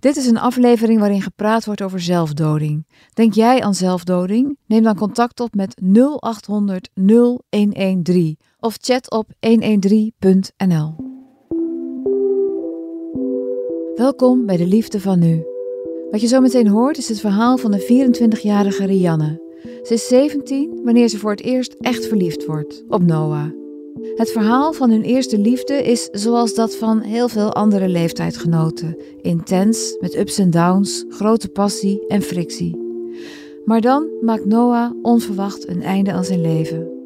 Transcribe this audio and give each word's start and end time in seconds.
Dit 0.00 0.16
is 0.16 0.26
een 0.26 0.38
aflevering 0.38 0.98
waarin 0.98 1.22
gepraat 1.22 1.64
wordt 1.64 1.82
over 1.82 2.00
zelfdoding. 2.00 2.86
Denk 3.14 3.34
jij 3.34 3.62
aan 3.62 3.74
zelfdoding? 3.74 4.58
Neem 4.66 4.82
dan 4.82 4.96
contact 4.96 5.40
op 5.40 5.54
met 5.54 5.80
0800 6.20 6.90
0113 6.94 8.38
of 8.60 8.76
chat 8.80 9.10
op 9.10 9.26
113.nl. 9.46 10.94
Welkom 13.94 14.46
bij 14.46 14.56
de 14.56 14.66
liefde 14.66 15.00
van 15.00 15.18
nu. 15.18 15.44
Wat 16.10 16.20
je 16.20 16.26
zo 16.26 16.40
meteen 16.40 16.68
hoort 16.68 16.98
is 16.98 17.08
het 17.08 17.20
verhaal 17.20 17.56
van 17.56 17.70
de 17.70 18.08
24-jarige 18.38 18.86
Rianne. 18.86 19.48
Ze 19.82 19.94
is 19.94 20.08
17 20.08 20.80
wanneer 20.84 21.08
ze 21.08 21.18
voor 21.18 21.30
het 21.30 21.42
eerst 21.42 21.74
echt 21.80 22.06
verliefd 22.06 22.46
wordt 22.46 22.84
op 22.88 23.02
Noah. 23.02 23.59
Het 24.14 24.30
verhaal 24.30 24.72
van 24.72 24.90
hun 24.90 25.02
eerste 25.02 25.38
liefde 25.38 25.74
is 25.74 26.08
zoals 26.12 26.54
dat 26.54 26.76
van 26.76 27.00
heel 27.00 27.28
veel 27.28 27.52
andere 27.52 27.88
leeftijdsgenoten. 27.88 28.96
Intens, 29.20 29.96
met 30.00 30.16
ups 30.16 30.38
en 30.38 30.50
downs, 30.50 31.04
grote 31.08 31.48
passie 31.48 32.06
en 32.06 32.22
frictie. 32.22 32.76
Maar 33.64 33.80
dan 33.80 34.08
maakt 34.20 34.44
Noah 34.44 34.90
onverwacht 35.02 35.68
een 35.68 35.82
einde 35.82 36.12
aan 36.12 36.24
zijn 36.24 36.40
leven. 36.40 36.98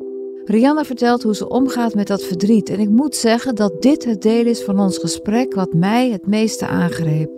Rianna 0.45 0.85
vertelt 0.85 1.23
hoe 1.23 1.35
ze 1.35 1.49
omgaat 1.49 1.95
met 1.95 2.07
dat 2.07 2.25
verdriet 2.25 2.69
en 2.69 2.81
ik 2.81 2.89
moet 2.89 3.15
zeggen 3.17 3.55
dat 3.55 3.83
dit 3.83 4.05
het 4.05 4.23
deel 4.23 4.47
is 4.47 4.63
van 4.63 4.81
ons 4.81 4.99
gesprek 4.99 5.55
wat 5.55 5.75
mij 5.75 6.11
het 6.11 6.27
meeste 6.27 6.67
aangreep. 6.67 7.31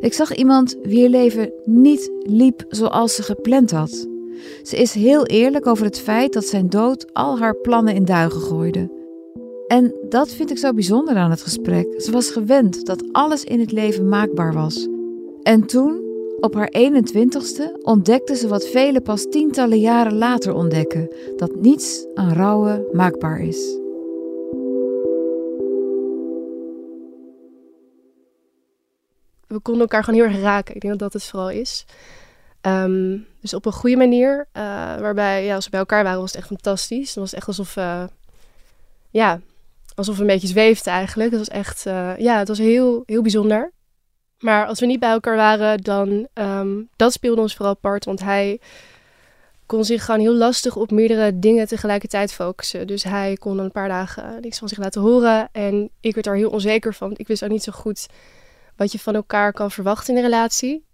Ik 0.00 0.12
zag 0.12 0.34
iemand 0.34 0.76
wier 0.82 1.08
leven 1.08 1.52
niet 1.64 2.10
liep 2.18 2.64
zoals 2.68 3.14
ze 3.14 3.22
gepland 3.22 3.70
had. 3.70 4.11
Ze 4.62 4.76
is 4.76 4.94
heel 4.94 5.26
eerlijk 5.26 5.66
over 5.66 5.84
het 5.84 6.00
feit 6.00 6.32
dat 6.32 6.44
zijn 6.44 6.68
dood 6.68 7.14
al 7.14 7.38
haar 7.38 7.54
plannen 7.54 7.94
in 7.94 8.04
duigen 8.04 8.40
gooide. 8.40 9.00
En 9.66 9.94
dat 10.08 10.32
vind 10.32 10.50
ik 10.50 10.58
zo 10.58 10.72
bijzonder 10.72 11.16
aan 11.16 11.30
het 11.30 11.42
gesprek. 11.42 12.00
Ze 12.00 12.10
was 12.10 12.30
gewend 12.30 12.86
dat 12.86 13.12
alles 13.12 13.44
in 13.44 13.60
het 13.60 13.72
leven 13.72 14.08
maakbaar 14.08 14.52
was. 14.52 14.88
En 15.42 15.66
toen, 15.66 16.00
op 16.40 16.54
haar 16.54 16.72
21ste, 16.78 17.82
ontdekte 17.82 18.36
ze 18.36 18.48
wat 18.48 18.68
velen 18.68 19.02
pas 19.02 19.26
tientallen 19.30 19.80
jaren 19.80 20.14
later 20.14 20.54
ontdekken: 20.54 21.14
dat 21.36 21.54
niets 21.54 22.06
aan 22.14 22.32
rouwen 22.32 22.84
maakbaar 22.92 23.40
is. 23.40 23.80
We 29.46 29.60
konden 29.60 29.82
elkaar 29.82 30.04
gewoon 30.04 30.20
heel 30.20 30.28
erg 30.28 30.42
raken. 30.42 30.74
Ik 30.74 30.80
denk 30.80 30.98
dat 30.98 31.12
dat 31.12 31.22
het 31.22 31.30
vooral 31.30 31.50
is. 31.50 31.84
Ehm, 32.62 33.18
dus 33.40 33.54
op 33.54 33.66
een 33.66 33.72
goede 33.72 33.96
manier, 33.96 34.38
uh, 34.38 34.62
waarbij 35.00 35.44
ja, 35.44 35.54
als 35.54 35.64
we 35.64 35.70
bij 35.70 35.80
elkaar 35.80 36.04
waren, 36.04 36.20
was 36.20 36.30
het 36.30 36.40
echt 36.40 36.48
fantastisch. 36.48 37.08
Het 37.08 37.18
was 37.18 37.32
echt 37.32 37.46
alsof, 37.46 37.76
uh, 37.76 38.04
ja, 39.10 39.40
alsof 39.94 40.14
we 40.14 40.20
een 40.20 40.26
beetje 40.26 40.48
zweefden 40.48 40.92
eigenlijk. 40.92 41.30
Het 41.30 41.38
was 41.38 41.48
echt, 41.48 41.86
uh, 41.86 42.16
ja, 42.18 42.38
het 42.38 42.48
was 42.48 42.58
heel, 42.58 43.02
heel 43.06 43.22
bijzonder. 43.22 43.72
Maar 44.38 44.66
als 44.66 44.80
we 44.80 44.86
niet 44.86 45.00
bij 45.00 45.10
elkaar 45.10 45.36
waren, 45.36 45.78
dan, 45.78 46.28
um, 46.34 46.88
dat 46.96 47.12
speelde 47.12 47.40
ons 47.40 47.54
vooral 47.54 47.74
apart. 47.74 48.04
Want 48.04 48.20
hij 48.20 48.60
kon 49.66 49.84
zich 49.84 50.04
gewoon 50.04 50.20
heel 50.20 50.34
lastig 50.34 50.76
op 50.76 50.90
meerdere 50.90 51.38
dingen 51.38 51.66
tegelijkertijd 51.66 52.32
focussen. 52.32 52.86
Dus 52.86 53.02
hij 53.02 53.34
kon 53.34 53.58
een 53.58 53.70
paar 53.70 53.88
dagen 53.88 54.40
niks 54.40 54.58
van 54.58 54.68
zich 54.68 54.78
laten 54.78 55.00
horen. 55.00 55.48
En 55.52 55.90
ik 56.00 56.14
werd 56.14 56.26
daar 56.26 56.36
heel 56.36 56.50
onzeker 56.50 56.94
van. 56.94 57.14
Ik 57.16 57.26
wist 57.26 57.44
ook 57.44 57.50
niet 57.50 57.62
zo 57.62 57.72
goed 57.72 58.06
wat 58.76 58.92
je 58.92 58.98
van 58.98 59.14
elkaar 59.14 59.52
kan 59.52 59.70
verwachten 59.70 60.14
in 60.14 60.16
een 60.16 60.30
relatie 60.30 60.84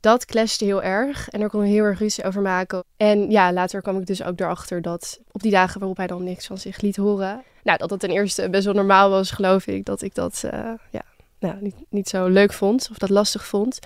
dat 0.00 0.24
clashte 0.24 0.64
heel 0.64 0.82
erg 0.82 1.28
en 1.28 1.40
daar 1.40 1.48
kon 1.48 1.62
ik 1.62 1.70
heel 1.70 1.84
erg 1.84 1.98
ruzie 1.98 2.24
over 2.24 2.42
maken. 2.42 2.84
En 2.96 3.30
ja, 3.30 3.52
later 3.52 3.82
kwam 3.82 3.98
ik 3.98 4.06
dus 4.06 4.22
ook 4.22 4.40
erachter 4.40 4.82
dat 4.82 5.20
op 5.32 5.42
die 5.42 5.50
dagen 5.50 5.78
waarop 5.78 5.96
hij 5.96 6.06
dan 6.06 6.24
niks 6.24 6.46
van 6.46 6.58
zich 6.58 6.80
liet 6.80 6.96
horen, 6.96 7.42
nou, 7.62 7.78
dat 7.78 7.90
het 7.90 8.00
ten 8.00 8.10
eerste 8.10 8.50
best 8.50 8.64
wel 8.64 8.74
normaal 8.74 9.10
was, 9.10 9.30
geloof 9.30 9.66
ik, 9.66 9.84
dat 9.84 10.02
ik 10.02 10.14
dat 10.14 10.42
uh, 10.44 10.70
ja, 10.90 11.02
nou, 11.38 11.56
niet, 11.60 11.74
niet 11.88 12.08
zo 12.08 12.26
leuk 12.26 12.52
vond 12.52 12.88
of 12.90 12.98
dat 12.98 13.10
lastig 13.10 13.46
vond. 13.46 13.78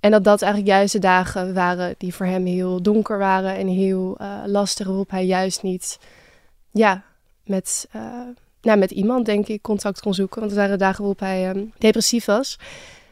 En 0.00 0.10
dat 0.10 0.24
dat 0.24 0.42
eigenlijk 0.42 0.72
juist 0.72 0.92
de 0.92 0.98
dagen 0.98 1.54
waren 1.54 1.94
die 1.98 2.14
voor 2.14 2.26
hem 2.26 2.46
heel 2.46 2.82
donker 2.82 3.18
waren 3.18 3.56
en 3.56 3.66
heel 3.66 4.16
uh, 4.20 4.42
lastig, 4.46 4.86
waarop 4.86 5.10
hij 5.10 5.24
juist 5.24 5.62
niet, 5.62 5.98
ja, 6.70 7.02
met, 7.44 7.88
uh, 7.96 8.02
nou, 8.60 8.78
met 8.78 8.90
iemand, 8.90 9.26
denk 9.26 9.48
ik, 9.48 9.62
contact 9.62 10.00
kon 10.00 10.14
zoeken. 10.14 10.40
Want 10.40 10.52
er 10.52 10.58
waren 10.58 10.78
dagen 10.78 10.98
waarop 10.98 11.20
hij 11.20 11.48
um, 11.48 11.72
depressief 11.78 12.24
was. 12.24 12.58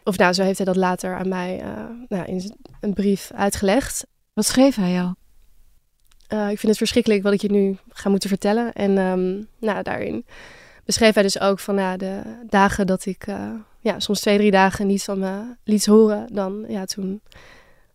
Of 0.05 0.19
nou, 0.19 0.33
zo 0.33 0.43
heeft 0.43 0.57
hij 0.57 0.67
dat 0.67 0.77
later 0.77 1.17
aan 1.17 1.29
mij 1.29 1.63
uh, 1.63 1.85
nou, 2.09 2.25
in 2.25 2.57
een 2.81 2.93
brief 2.93 3.31
uitgelegd. 3.35 4.07
Wat 4.33 4.45
schreef 4.45 4.75
hij 4.75 4.93
jou? 4.93 5.15
Uh, 6.33 6.51
ik 6.51 6.59
vind 6.59 6.63
het 6.63 6.77
verschrikkelijk 6.77 7.23
wat 7.23 7.33
ik 7.33 7.41
je 7.41 7.51
nu 7.51 7.77
ga 7.89 8.09
moeten 8.09 8.29
vertellen. 8.29 8.73
En 8.73 8.99
um, 8.99 9.49
nou, 9.59 9.83
daarin 9.83 10.25
beschreef 10.85 11.15
hij 11.15 11.23
dus 11.23 11.41
ook 11.41 11.59
van 11.59 11.77
ja, 11.77 11.97
de 11.97 12.23
dagen 12.49 12.87
dat 12.87 13.07
ik 13.07 13.27
uh, 13.27 13.51
ja, 13.81 14.01
soms 14.01 14.21
twee, 14.21 14.37
drie 14.37 14.51
dagen 14.51 14.87
niet 14.87 15.05
van 15.05 15.19
me 15.19 15.57
liet 15.65 15.87
horen. 15.87 16.27
Dan 16.33 16.65
ja, 16.69 16.85
toen 16.85 17.21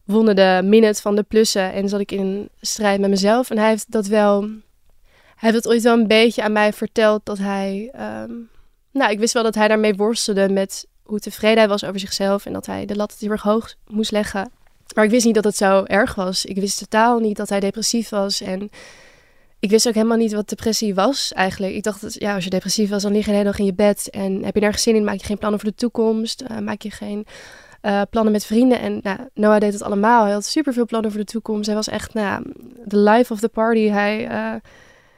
wonnen 0.04 0.36
de 0.36 0.62
minute 0.64 1.02
van 1.02 1.16
de 1.16 1.24
plussen 1.24 1.74
en 1.74 1.90
zat 1.90 2.00
ik 2.00 2.12
in 2.12 2.50
strijd 2.62 3.00
met 3.00 3.10
mezelf. 3.10 3.50
En 3.50 3.58
hij 3.58 3.70
heeft 3.70 3.92
dat 3.92 4.08
wel, 4.08 4.42
hij 4.42 5.50
heeft 5.52 5.56
het 5.56 5.68
ooit 5.68 5.82
wel 5.82 5.98
een 5.98 6.08
beetje 6.08 6.44
aan 6.44 6.52
mij 6.52 6.74
verteld 6.74 7.26
dat 7.26 7.38
hij, 7.38 7.94
um, 8.24 8.50
nou, 8.92 9.12
ik 9.12 9.20
wist 9.20 9.34
wel 9.34 9.44
dat 9.44 9.56
hij 9.56 9.68
daarmee 9.68 9.96
worstelde 9.96 10.50
met 10.50 10.88
hoe 11.06 11.20
tevreden 11.20 11.58
hij 11.58 11.68
was 11.68 11.84
over 11.84 12.00
zichzelf 12.00 12.46
en 12.46 12.54
dat 12.54 12.66
hij 12.66 12.86
de 12.86 12.96
lat 12.96 13.16
heel 13.20 13.30
erg 13.30 13.42
hoog 13.42 13.76
moest 13.88 14.12
leggen. 14.12 14.52
Maar 14.96 15.04
ik 15.04 15.10
wist 15.10 15.26
niet 15.26 15.36
dat 15.36 15.44
het 15.44 15.58
zo 15.58 15.84
erg 15.84 16.16
was. 16.16 16.46
Ik 16.46 16.56
wist 16.56 16.78
totaal 16.78 17.20
niet 17.20 17.38
dat 17.38 17.50
hij 17.50 17.60
depressief 17.60 18.10
was 18.10 18.42
en 18.42 18.70
ik 19.60 19.70
wist 19.70 19.88
ook 19.88 19.94
helemaal 19.94 20.18
niet 20.18 20.34
wat 20.34 20.50
depressie 20.50 20.96
was 20.96 21.34
eigenlijk. 21.34 21.74
Ik 21.74 21.84
dacht, 21.84 22.02
dat, 22.02 22.14
ja, 22.14 22.36
als 22.36 22.44
je 22.44 22.50
depressief 22.50 22.90
was, 22.90 23.02
dan 23.02 23.12
lig 23.12 23.26
je 23.26 23.32
de 23.32 23.38
hele 23.38 23.50
dag 23.50 23.60
in 23.60 23.66
je 23.66 23.74
bed 23.74 24.10
en 24.10 24.44
heb 24.44 24.54
je 24.56 24.62
nergens 24.62 24.84
zin 24.84 24.96
in, 24.96 25.04
maak 25.04 25.18
je 25.18 25.26
geen 25.26 25.38
plannen 25.38 25.60
voor 25.60 25.70
de 25.70 25.76
toekomst, 25.76 26.44
uh, 26.52 26.60
maak 26.60 26.82
je 26.82 26.92
geen 26.92 27.26
uh, 27.82 28.02
plannen 28.10 28.32
met 28.32 28.46
vrienden. 28.46 28.80
En 28.80 29.00
nou, 29.02 29.20
Noah 29.34 29.60
deed 29.60 29.74
het 29.74 29.82
allemaal. 29.82 30.24
Hij 30.24 30.34
had 30.34 30.46
superveel 30.46 30.86
plannen 30.86 31.12
voor 31.12 31.20
de 31.20 31.26
toekomst. 31.26 31.66
Hij 31.66 31.76
was 31.76 31.88
echt, 31.88 32.14
nou, 32.14 32.54
de 32.86 32.98
life 32.98 33.34
of 33.34 33.40
the 33.40 33.50
party. 33.50 33.88
Hij, 33.90 34.32
uh, 34.32 34.60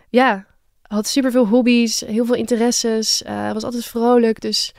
ja, 0.09 0.45
had 0.81 1.07
superveel 1.07 1.47
hobby's, 1.47 1.99
heel 1.99 2.25
veel 2.25 2.35
interesses, 2.35 3.23
was 3.53 3.63
altijd 3.63 3.85
vrolijk, 3.85 4.41
dus 4.41 4.73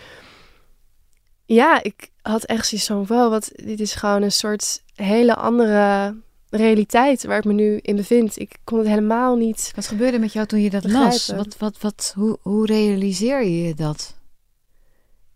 ja, 1.54 1.82
ik 1.82 2.10
had 2.22 2.44
echt 2.44 2.66
zoiets 2.66 2.86
van, 2.86 3.06
wow, 3.06 3.30
wat, 3.30 3.50
dit 3.54 3.80
is 3.80 3.94
gewoon 3.94 4.22
een 4.22 4.32
soort 4.32 4.82
hele 4.94 5.34
andere 5.34 6.14
realiteit 6.50 7.24
waar 7.24 7.38
ik 7.38 7.44
me 7.44 7.52
nu 7.52 7.78
in 7.82 7.96
bevind. 7.96 8.38
Ik 8.38 8.56
kon 8.64 8.78
het 8.78 8.88
helemaal 8.88 9.36
niet. 9.36 9.72
Wat 9.74 9.86
gebeurde 9.86 10.18
met 10.18 10.32
jou 10.32 10.46
toen 10.46 10.60
je 10.60 10.70
dat 10.70 10.82
begrijpen. 10.82 11.10
las? 11.10 11.28
Wat, 11.28 11.56
wat, 11.58 11.80
wat, 11.80 12.12
hoe, 12.16 12.38
hoe 12.42 12.66
realiseer 12.66 13.44
je 13.44 13.74
dat? 13.74 14.16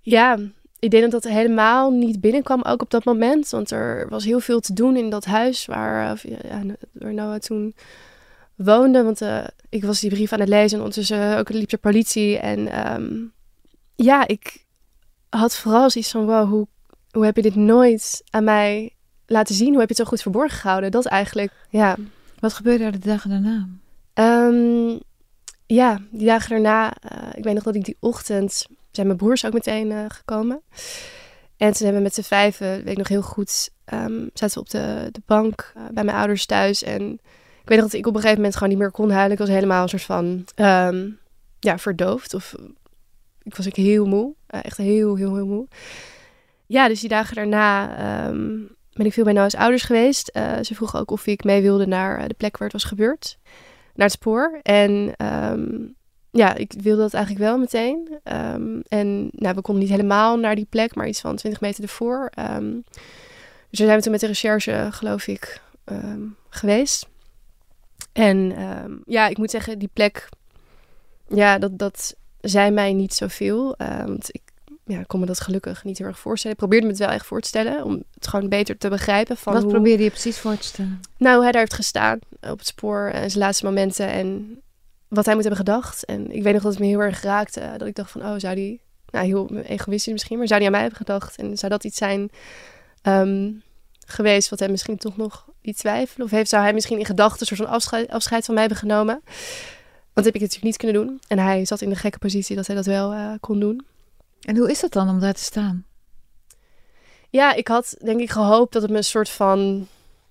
Ja, 0.00 0.38
ik 0.78 0.90
denk 0.90 1.02
dat 1.02 1.22
dat 1.22 1.32
helemaal 1.32 1.90
niet 1.90 2.20
binnenkwam, 2.20 2.62
ook 2.62 2.82
op 2.82 2.90
dat 2.90 3.04
moment. 3.04 3.50
Want 3.50 3.70
er 3.70 4.08
was 4.08 4.24
heel 4.24 4.40
veel 4.40 4.60
te 4.60 4.72
doen 4.72 4.96
in 4.96 5.10
dat 5.10 5.24
huis 5.24 5.66
waar, 5.66 6.20
ja, 6.22 6.62
waar 6.92 7.14
Noah 7.14 7.38
toen 7.38 7.74
woonde. 8.54 9.02
Want 9.02 9.22
uh, 9.22 9.44
ik 9.68 9.84
was 9.84 10.00
die 10.00 10.10
brief 10.10 10.32
aan 10.32 10.40
het 10.40 10.48
lezen 10.48 10.78
en 10.78 10.84
ondertussen 10.84 11.38
ook 11.38 11.48
liep 11.48 11.68
de 11.68 11.76
politie. 11.76 12.38
En 12.38 12.92
um, 12.94 13.32
ja, 13.94 14.26
ik, 14.26 14.61
had 15.38 15.56
vooral 15.56 15.90
zoiets 15.90 16.10
van, 16.10 16.26
wow, 16.26 16.48
hoe, 16.48 16.66
hoe 17.10 17.24
heb 17.24 17.36
je 17.36 17.42
dit 17.42 17.54
nooit 17.54 18.22
aan 18.30 18.44
mij 18.44 18.92
laten 19.26 19.54
zien? 19.54 19.70
Hoe 19.70 19.78
heb 19.78 19.88
je 19.88 19.94
het 19.94 20.02
zo 20.04 20.10
goed 20.10 20.22
verborgen 20.22 20.58
gehouden? 20.58 20.90
Dat 20.90 21.06
eigenlijk, 21.06 21.52
ja. 21.68 21.96
Wat 22.38 22.52
gebeurde 22.52 22.84
er 22.84 22.92
de 22.92 22.98
dagen 22.98 23.30
daarna? 23.30 23.68
Um, 24.14 25.00
ja, 25.66 26.00
die 26.10 26.26
dagen 26.26 26.50
daarna, 26.50 26.92
uh, 27.12 27.28
ik 27.34 27.44
weet 27.44 27.54
nog 27.54 27.62
dat 27.62 27.74
ik 27.74 27.84
die 27.84 27.96
ochtend, 28.00 28.66
zijn 28.90 29.06
mijn 29.06 29.18
broers 29.18 29.44
ook 29.44 29.52
meteen 29.52 29.90
uh, 29.90 30.04
gekomen. 30.08 30.62
En 31.56 31.72
toen 31.72 31.84
hebben 31.86 31.96
we 31.96 32.02
met 32.02 32.14
z'n 32.14 32.22
vijven, 32.22 32.66
weet 32.66 32.88
ik 32.88 32.96
nog 32.96 33.08
heel 33.08 33.22
goed, 33.22 33.70
um, 33.92 34.30
zaten 34.34 34.54
we 34.54 34.60
op 34.60 34.70
de, 34.70 35.08
de 35.12 35.22
bank 35.26 35.72
uh, 35.76 35.82
bij 35.92 36.04
mijn 36.04 36.16
ouders 36.16 36.46
thuis. 36.46 36.82
En 36.82 37.12
ik 37.62 37.68
weet 37.68 37.78
nog 37.78 37.90
dat 37.90 37.98
ik 37.98 38.06
op 38.06 38.14
een 38.14 38.20
gegeven 38.20 38.36
moment 38.36 38.54
gewoon 38.54 38.68
niet 38.68 38.78
meer 38.78 38.90
kon 38.90 39.10
huilen. 39.10 39.32
Ik 39.32 39.38
was 39.38 39.48
helemaal 39.48 39.82
een 39.82 39.88
soort 39.88 40.02
van, 40.02 40.44
um, 40.56 41.18
ja, 41.60 41.78
verdoofd 41.78 42.34
of 42.34 42.54
ik 43.44 43.56
was 43.56 43.66
ik 43.66 43.76
heel 43.76 44.06
moe. 44.06 44.34
Uh, 44.54 44.60
echt 44.64 44.76
heel, 44.76 45.16
heel, 45.16 45.34
heel 45.34 45.46
moe. 45.46 45.68
Ja, 46.66 46.88
dus 46.88 47.00
die 47.00 47.08
dagen 47.08 47.34
daarna 47.34 48.26
um, 48.28 48.76
ben 48.92 49.06
ik 49.06 49.12
veel 49.12 49.24
bij 49.24 49.32
Noah's 49.32 49.54
ouders 49.54 49.82
geweest. 49.82 50.30
Uh, 50.36 50.58
ze 50.62 50.74
vroegen 50.74 51.00
ook 51.00 51.10
of 51.10 51.26
ik 51.26 51.44
mee 51.44 51.62
wilde 51.62 51.86
naar 51.86 52.18
eh, 52.18 52.26
de 52.26 52.34
plek 52.34 52.56
waar 52.56 52.68
het 52.68 52.80
was 52.80 52.90
gebeurd. 52.90 53.38
Naar 53.94 54.06
het 54.06 54.16
spoor. 54.16 54.60
En 54.62 55.14
um, 55.26 55.94
ja, 56.30 56.54
ik 56.54 56.72
wilde 56.80 57.02
dat 57.02 57.14
eigenlijk 57.14 57.44
wel 57.44 57.58
meteen. 57.58 58.20
Um, 58.24 58.82
en 58.88 59.30
nou, 59.32 59.54
we 59.54 59.60
konden 59.60 59.82
niet 59.82 59.92
helemaal 59.92 60.38
naar 60.38 60.54
die 60.54 60.66
plek, 60.70 60.94
maar 60.94 61.08
iets 61.08 61.20
van 61.20 61.36
20 61.36 61.60
meter 61.60 61.82
ervoor. 61.82 62.30
dus 62.34 63.78
daar 63.78 63.86
zijn 63.86 63.96
we 63.96 64.02
toen 64.02 64.12
met 64.12 64.20
de 64.20 64.26
recherche, 64.26 64.88
geloof 64.90 65.26
ik, 65.26 65.60
geweest. 66.48 67.08
En 68.12 68.54
ja, 69.06 69.26
ik 69.28 69.38
moet 69.38 69.50
zeggen, 69.50 69.78
die 69.78 69.90
plek, 69.92 70.28
ja, 71.28 71.58
dat, 71.58 71.78
dat 71.78 72.16
zei 72.42 72.70
mij 72.70 72.92
niet 72.92 73.14
zoveel. 73.14 73.74
Uh, 73.78 74.04
want 74.04 74.28
ik 74.34 74.40
ja, 74.84 75.02
kon 75.06 75.20
me 75.20 75.26
dat 75.26 75.40
gelukkig 75.40 75.84
niet 75.84 75.98
heel 75.98 76.06
erg 76.06 76.18
voorstellen. 76.18 76.56
Ik 76.56 76.62
probeerde 76.62 76.86
me 76.86 76.92
het 76.92 77.00
wel 77.00 77.10
echt 77.10 77.26
voor 77.26 77.40
te 77.40 77.48
stellen. 77.48 77.84
Om 77.84 78.02
het 78.14 78.26
gewoon 78.26 78.48
beter 78.48 78.78
te 78.78 78.88
begrijpen. 78.88 79.36
Van 79.36 79.52
Wat 79.52 79.68
probeerde 79.68 80.02
je 80.02 80.10
precies 80.10 80.38
voor 80.38 80.56
te 80.56 80.66
stellen? 80.66 81.00
Nou, 81.16 81.42
hij 81.42 81.52
daar 81.52 81.60
heeft 81.60 81.74
gestaan 81.74 82.18
op 82.40 82.58
het 82.58 82.66
spoor. 82.66 83.06
En 83.06 83.30
zijn 83.30 83.44
laatste 83.44 83.64
momenten. 83.64 84.08
En 84.08 84.60
wat 85.08 85.24
hij 85.24 85.34
moet 85.34 85.44
hebben 85.44 85.64
gedacht. 85.64 86.04
En 86.04 86.32
ik 86.32 86.42
weet 86.42 86.52
nog 86.52 86.62
dat 86.62 86.72
het 86.72 86.80
me 86.80 86.86
heel 86.86 87.02
erg 87.02 87.22
raakte. 87.22 87.74
Dat 87.76 87.88
ik 87.88 87.94
dacht 87.94 88.10
van, 88.10 88.22
oh, 88.22 88.34
zou 88.36 88.54
die 88.54 88.80
nou, 89.10 89.26
heel 89.26 89.50
egoïstisch 89.50 90.12
misschien, 90.12 90.38
maar 90.38 90.46
zou 90.46 90.58
die 90.58 90.68
aan 90.68 90.74
mij 90.74 90.82
hebben 90.82 91.06
gedacht? 91.06 91.36
En 91.36 91.58
zou 91.58 91.72
dat 91.72 91.84
iets 91.84 91.98
zijn 91.98 92.30
ehm, 93.02 93.50
geweest 94.06 94.48
wat 94.48 94.58
hem 94.58 94.70
misschien 94.70 94.96
toch 94.96 95.16
nog 95.16 95.48
iets 95.60 95.78
twijfelen? 95.78 96.26
Of 96.26 96.32
heeft, 96.32 96.48
zou 96.48 96.62
hij 96.62 96.72
misschien 96.72 96.98
in 96.98 97.04
gedachten 97.04 97.40
een 97.40 97.46
soort 97.46 97.68
van 97.68 97.76
afscheid, 97.76 98.10
afscheid 98.10 98.44
van 98.44 98.54
mij 98.54 98.62
hebben 98.62 98.80
genomen? 98.80 99.22
Want 100.12 100.26
dat 100.26 100.34
heb 100.34 100.34
ik 100.34 100.40
natuurlijk 100.40 100.64
niet 100.64 100.76
kunnen 100.76 101.06
doen. 101.06 101.20
En 101.28 101.38
hij 101.38 101.64
zat 101.64 101.80
in 101.80 101.88
de 101.88 101.96
gekke 101.96 102.18
positie 102.18 102.56
dat 102.56 102.66
hij 102.66 102.76
dat 102.76 102.86
wel 102.86 103.12
uh, 103.12 103.32
kon 103.40 103.60
doen. 103.60 103.84
En 104.40 104.56
hoe 104.56 104.70
is 104.70 104.80
dat 104.80 104.92
dan 104.92 105.08
om 105.08 105.20
daar 105.20 105.34
te 105.34 105.42
staan? 105.42 105.84
Ja, 107.30 107.54
ik 107.54 107.68
had 107.68 107.96
denk 108.04 108.20
ik 108.20 108.30
gehoopt 108.30 108.72
dat 108.72 108.82
het 108.82 108.90
me 108.90 108.96
een 108.96 109.04
soort 109.04 109.28
van 109.28 109.88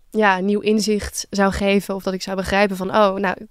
ja, 0.10 0.40
nieuw 0.40 0.60
inzicht 0.60 1.28
zou 1.30 1.52
geven. 1.52 1.96
Of 1.96 2.04
dat 2.04 2.14
ik 2.14 2.22
zou 2.22 2.36
begrijpen 2.36 2.76
van, 2.76 2.90
oh, 2.90 3.16
nou, 3.16 3.36
ik 3.40 3.48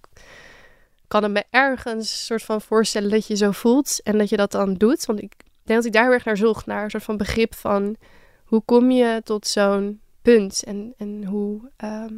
kan 1.09 1.23
het 1.23 1.33
me 1.33 1.45
ergens 1.51 2.27
soort 2.27 2.43
van 2.43 2.61
voorstellen 2.61 3.11
dat 3.11 3.27
je 3.27 3.37
zo 3.37 3.51
voelt. 3.51 4.01
En 4.03 4.19
dat 4.19 4.29
je 4.29 4.37
dat 4.37 4.51
dan 4.51 4.75
doet. 4.75 5.07
Want 5.07 5.23
ik 5.23 5.33
denk 5.63 5.79
dat 5.79 5.85
ik 5.85 5.93
daar 5.93 6.05
heel 6.05 6.13
erg 6.13 6.25
naar 6.25 6.37
zocht. 6.37 6.67
Naar 6.67 6.85
een 6.85 6.91
soort 6.91 7.03
van 7.03 7.17
begrip 7.17 7.55
van, 7.55 7.97
hoe 8.45 8.63
kom 8.65 8.91
je 8.91 9.21
tot 9.25 9.47
zo'n 9.47 10.01
punt? 10.23 10.63
En, 10.65 10.95
en 10.97 11.25
hoe... 11.25 11.61
Ehm, 11.77 12.15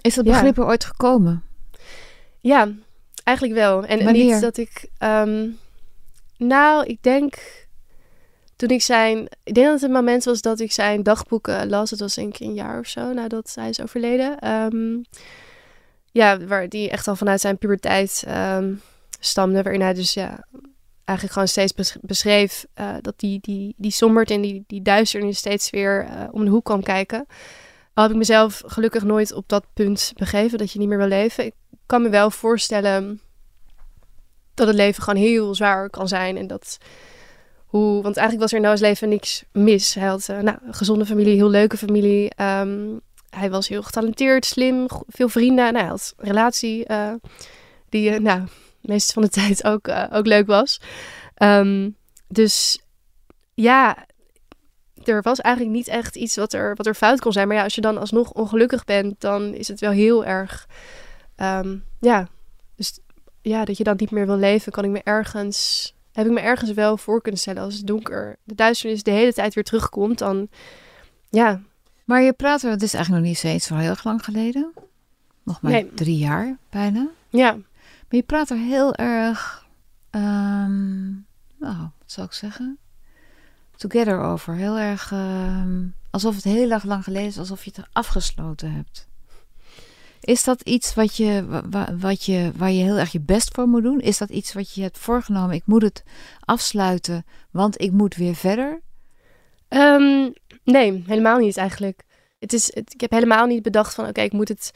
is 0.00 0.14
dat 0.14 0.24
begrip 0.24 0.58
er 0.58 0.66
ooit 0.66 0.84
gekomen? 0.84 1.42
Ja, 2.40 2.72
eigenlijk 3.28 3.58
wel. 3.58 3.84
En, 3.84 3.98
en 4.00 4.12
niet 4.12 4.40
dat 4.40 4.56
ik... 4.56 4.88
Um, 5.02 5.58
nou, 6.36 6.86
ik 6.86 7.02
denk 7.02 7.34
toen 8.56 8.68
ik 8.68 8.82
zijn, 8.82 9.18
ik 9.44 9.54
denk 9.54 9.66
dat 9.66 9.74
het 9.74 9.82
een 9.82 9.96
moment 9.96 10.24
was 10.24 10.40
dat 10.40 10.60
ik 10.60 10.72
zijn 10.72 11.02
dagboeken 11.02 11.68
las. 11.68 11.90
Het 11.90 12.00
was 12.00 12.14
denk 12.14 12.34
ik 12.34 12.46
een 12.46 12.54
jaar 12.54 12.78
of 12.78 12.86
zo 12.86 13.12
nadat 13.12 13.52
hij 13.54 13.68
is 13.68 13.80
overleden. 13.80 14.48
Um, 14.50 15.04
ja, 16.10 16.46
waar 16.46 16.68
die 16.68 16.90
echt 16.90 17.08
al 17.08 17.16
vanuit 17.16 17.40
zijn 17.40 17.58
puberteit 17.58 18.24
um, 18.28 18.80
stamde. 19.20 19.62
Waarin 19.62 19.80
hij 19.80 19.94
dus 19.94 20.14
ja, 20.14 20.46
eigenlijk 21.04 21.32
gewoon 21.32 21.48
steeds 21.48 21.98
beschreef 22.00 22.66
uh, 22.80 22.94
dat 23.00 23.14
die, 23.18 23.38
die, 23.40 23.74
die 23.76 23.92
sombert 23.92 24.30
en 24.30 24.40
die, 24.40 24.64
die 24.66 24.82
duisternis 24.82 25.38
steeds 25.38 25.70
weer 25.70 26.04
uh, 26.04 26.24
om 26.30 26.44
de 26.44 26.50
hoek 26.50 26.64
kwam 26.64 26.82
kijken. 26.82 27.26
Al 27.94 28.02
heb 28.02 28.12
ik 28.12 28.18
mezelf 28.18 28.62
gelukkig 28.66 29.02
nooit 29.04 29.32
op 29.32 29.48
dat 29.48 29.64
punt 29.74 30.12
begeven 30.16 30.58
dat 30.58 30.72
je 30.72 30.78
niet 30.78 30.88
meer 30.88 30.98
wil 30.98 31.06
leven. 31.06 31.44
Ik 31.44 31.54
kan 31.88 32.02
me 32.02 32.08
wel 32.08 32.30
voorstellen 32.30 33.20
dat 34.54 34.66
het 34.66 34.76
leven 34.76 35.02
gewoon 35.02 35.20
heel 35.20 35.54
zwaar 35.54 35.90
kan 35.90 36.08
zijn 36.08 36.36
en 36.36 36.46
dat 36.46 36.78
hoe, 37.66 38.02
want 38.02 38.16
eigenlijk 38.16 38.40
was 38.40 38.50
er 38.50 38.56
in 38.56 38.62
Noah's 38.62 38.80
leven 38.80 39.08
niks 39.08 39.44
mis. 39.52 39.94
Hij 39.94 40.08
had 40.08 40.28
uh, 40.30 40.38
nou, 40.38 40.58
een 40.66 40.74
gezonde 40.74 41.06
familie, 41.06 41.34
heel 41.34 41.50
leuke 41.50 41.76
familie. 41.76 42.30
Um, 42.42 43.00
hij 43.30 43.50
was 43.50 43.68
heel 43.68 43.82
getalenteerd, 43.82 44.44
slim, 44.44 44.86
veel 45.06 45.28
vrienden. 45.28 45.72
Nou, 45.72 45.76
hij 45.76 45.86
had 45.86 46.14
een 46.16 46.26
relatie 46.26 46.90
uh, 46.90 47.12
die 47.88 48.10
uh, 48.10 48.18
nou, 48.18 48.42
meest 48.80 49.12
van 49.12 49.22
de 49.22 49.28
tijd 49.40 49.64
ook, 49.64 49.88
ook 50.12 50.26
leuk 50.26 50.46
was. 50.46 50.80
Um, 51.42 51.96
dus 52.28 52.80
ja, 53.54 54.06
er 55.04 55.22
was 55.22 55.40
eigenlijk 55.40 55.76
niet 55.76 55.88
echt 55.88 56.16
iets 56.16 56.36
wat 56.36 56.52
er, 56.52 56.74
wat 56.74 56.86
er 56.86 56.94
fout 56.94 57.20
kon 57.20 57.32
zijn. 57.32 57.48
Maar 57.48 57.56
ja, 57.56 57.62
als 57.62 57.74
je 57.74 57.80
dan 57.80 57.98
alsnog 57.98 58.32
ongelukkig 58.32 58.84
bent, 58.84 59.20
dan 59.20 59.54
is 59.54 59.68
het 59.68 59.80
wel 59.80 59.90
heel 59.90 60.24
erg. 60.24 60.66
Um, 61.42 61.84
ja, 62.00 62.28
dus 62.74 62.98
ja, 63.40 63.64
dat 63.64 63.76
je 63.76 63.84
dan 63.84 63.96
niet 63.96 64.10
meer 64.10 64.26
wil 64.26 64.36
leven, 64.36 64.72
kan 64.72 64.84
ik 64.84 64.90
me 64.90 65.02
ergens 65.02 65.92
heb 66.18 66.26
ik 66.26 66.32
me 66.32 66.40
ergens 66.40 66.72
wel 66.72 66.96
voor 66.96 67.22
kunnen 67.22 67.40
stellen 67.40 67.62
als 67.62 67.74
het 67.74 67.86
donker, 67.86 68.36
de 68.44 68.54
duisternis 68.54 69.02
de 69.02 69.10
hele 69.10 69.32
tijd 69.32 69.54
weer 69.54 69.64
terugkomt, 69.64 70.18
dan 70.18 70.48
ja. 71.28 71.60
Maar 72.04 72.22
je 72.22 72.32
praat 72.32 72.62
er, 72.62 72.70
het 72.70 72.82
is 72.82 72.94
eigenlijk 72.94 73.24
nog 73.24 73.32
niet 73.32 73.40
steeds 73.40 73.66
zo 73.66 73.74
heel 73.74 73.90
erg 73.90 74.04
lang 74.04 74.24
geleden. 74.24 74.72
Nog 75.42 75.60
maar 75.60 75.84
drie 75.94 76.18
jaar 76.18 76.56
bijna. 76.70 77.08
Ja. 77.28 77.52
Maar 77.52 78.20
je 78.20 78.22
praat 78.22 78.50
er 78.50 78.56
heel 78.56 78.94
erg, 78.94 79.66
um, 80.10 81.26
nou, 81.58 81.78
wat 81.78 81.90
zou 82.06 82.26
ik 82.26 82.32
zeggen? 82.32 82.78
Together 83.76 84.20
over. 84.20 84.54
Heel 84.54 84.78
erg 84.78 85.10
um, 85.12 85.94
alsof 86.10 86.34
het 86.34 86.44
heel 86.44 86.70
erg 86.70 86.84
lang 86.84 87.04
geleden 87.04 87.28
is, 87.28 87.38
alsof 87.38 87.64
je 87.64 87.72
het 87.74 87.88
afgesloten 87.92 88.72
hebt. 88.72 89.08
Is 90.20 90.44
dat 90.44 90.60
iets 90.60 90.94
wat 90.94 91.16
je, 91.16 91.60
wat 91.98 92.24
je, 92.24 92.52
waar 92.56 92.70
je 92.70 92.82
heel 92.82 92.96
erg 92.98 93.12
je 93.12 93.20
best 93.20 93.54
voor 93.54 93.66
moet 93.66 93.82
doen? 93.82 94.00
Is 94.00 94.18
dat 94.18 94.30
iets 94.30 94.52
wat 94.52 94.74
je 94.74 94.82
hebt 94.82 94.98
voorgenomen? 94.98 95.54
Ik 95.54 95.66
moet 95.66 95.82
het 95.82 96.02
afsluiten, 96.40 97.24
want 97.50 97.80
ik 97.80 97.92
moet 97.92 98.16
weer 98.16 98.34
verder? 98.34 98.80
Um, 99.68 100.32
nee, 100.64 101.04
helemaal 101.06 101.38
niet 101.38 101.56
eigenlijk. 101.56 102.02
Het 102.38 102.52
is, 102.52 102.74
het, 102.74 102.94
ik 102.94 103.00
heb 103.00 103.10
helemaal 103.10 103.46
niet 103.46 103.62
bedacht 103.62 103.94
van 103.94 104.08
oké, 104.08 104.20
ik 104.20 104.32
moet 104.32 104.48
het 104.48 104.72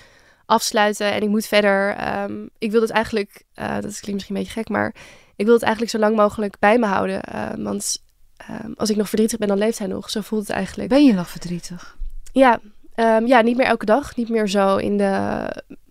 afsluiten 0.47 1.12
en 1.12 1.23
ik 1.23 1.29
moet 1.29 1.47
verder. 1.47 2.09
Um, 2.23 2.50
ik 2.59 2.71
wil 2.71 2.81
het 2.81 2.91
eigenlijk, 2.91 3.43
uh, 3.55 3.75
dat 3.75 3.81
klinkt 3.81 4.12
misschien 4.12 4.37
een 4.37 4.43
beetje 4.43 4.59
gek, 4.59 4.69
maar 4.69 4.95
ik 5.37 5.45
wil 5.45 5.55
het 5.55 5.62
eigenlijk 5.62 5.93
zo 5.93 5.99
lang 5.99 6.17
mogelijk 6.17 6.59
bij 6.59 6.79
me 6.79 6.87
houden. 6.87 7.21
Uh, 7.35 7.50
want 7.56 8.03
uh, 8.50 8.56
als 8.77 8.91
ik 8.91 8.97
nog 8.97 9.09
verdrietig 9.09 9.38
ben, 9.38 9.49
dan 9.49 9.59
leeft 9.59 9.79
hij 9.79 9.87
nog. 9.87 10.11
Zo 10.11 10.21
voelt 10.21 10.47
het 10.47 10.56
eigenlijk. 10.56 10.88
Ben 10.88 11.05
je 11.05 11.12
nog 11.12 11.29
verdrietig? 11.29 11.97
Ja, 12.33 12.61
Um, 12.97 13.27
ja, 13.27 13.41
niet 13.41 13.56
meer 13.56 13.67
elke 13.67 13.85
dag. 13.85 14.17
Niet 14.17 14.29
meer 14.29 14.49
zo 14.49 14.77
in 14.77 14.99
de, 14.99 15.47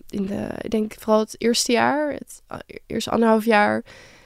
in 0.10 0.26
de, 0.26 0.48
ik 0.62 0.72
denk 0.72 0.94
vooral 1.00 1.20
het 1.20 1.36
eerste 1.38 1.72
jaar, 1.72 2.12
het 2.12 2.42
eerste 2.88 3.10
anderhalf 3.10 3.46
jaar, 3.46 3.84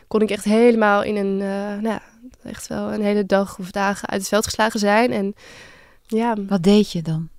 kon 0.08 0.22
ik 0.22 0.30
echt 0.30 0.44
helemaal 0.44 1.04
in 1.04 1.16
een, 1.16 1.40
uh, 1.40 1.82
nou 1.82 2.00
echt 2.44 2.68
wel 2.68 2.94
een 2.94 3.02
hele 3.02 3.26
dag 3.26 3.60
of 3.60 3.72
dagen 3.72 4.10
uit 4.10 4.20
het 4.20 4.30
veld 4.30 4.46
geslagen 4.46 4.80
zijn. 4.80 5.12
En 5.12 5.36
ja. 6.08 6.36
Wat 6.48 6.64
deed 6.64 6.92
je 6.92 7.02
dan? 7.02 7.30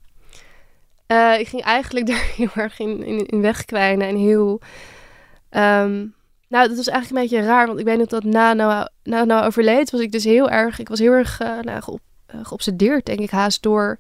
Uh, 1.07 1.39
ik 1.39 1.49
ging 1.49 1.63
eigenlijk 1.63 2.07
daar 2.11 2.33
heel 2.37 2.51
erg 2.55 2.79
in, 2.79 3.03
in, 3.03 3.27
in 3.27 3.41
wegkwijnen 3.41 4.09
en 4.09 4.17
heel... 4.17 4.61
Um, 5.51 6.15
nou, 6.49 6.69
dat 6.69 6.77
was 6.77 6.89
eigenlijk 6.89 7.11
een 7.11 7.29
beetje 7.31 7.47
raar, 7.47 7.67
want 7.67 7.79
ik 7.79 7.85
weet 7.85 7.99
nog 7.99 8.07
dat 8.07 8.25
na 8.25 8.53
nou, 8.53 8.89
na 9.03 9.25
nou 9.25 9.47
overleed 9.47 9.91
was 9.91 10.01
ik 10.01 10.13
dus 10.13 10.25
heel 10.25 10.51
erg, 10.51 10.79
ik 10.79 10.89
was 10.89 10.99
heel 10.99 11.13
erg 11.13 11.41
uh, 11.43 11.59
nou, 11.61 11.99
geobsedeerd, 12.43 13.07
denk 13.07 13.19
ik, 13.19 13.31
haast 13.31 13.63
door 13.63 13.99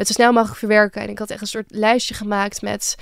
het 0.00 0.08
zo 0.08 0.12
snel 0.12 0.32
mogelijk 0.32 0.58
verwerken. 0.58 1.02
En 1.02 1.08
ik 1.08 1.18
had 1.18 1.30
echt 1.30 1.40
een 1.40 1.46
soort 1.46 1.70
lijstje 1.70 2.14
gemaakt 2.14 2.62
met 2.62 2.96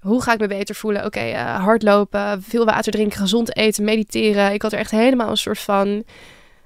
hoe 0.00 0.22
ga 0.22 0.32
ik 0.32 0.40
me 0.40 0.46
beter 0.46 0.74
voelen? 0.74 1.04
Oké, 1.04 1.18
okay, 1.18 1.32
uh, 1.32 1.64
hardlopen, 1.64 2.42
veel 2.42 2.64
water 2.64 2.92
drinken, 2.92 3.18
gezond 3.18 3.56
eten, 3.56 3.84
mediteren. 3.84 4.52
Ik 4.52 4.62
had 4.62 4.72
er 4.72 4.78
echt 4.78 4.90
helemaal 4.90 5.30
een 5.30 5.36
soort 5.36 5.58
van, 5.58 6.04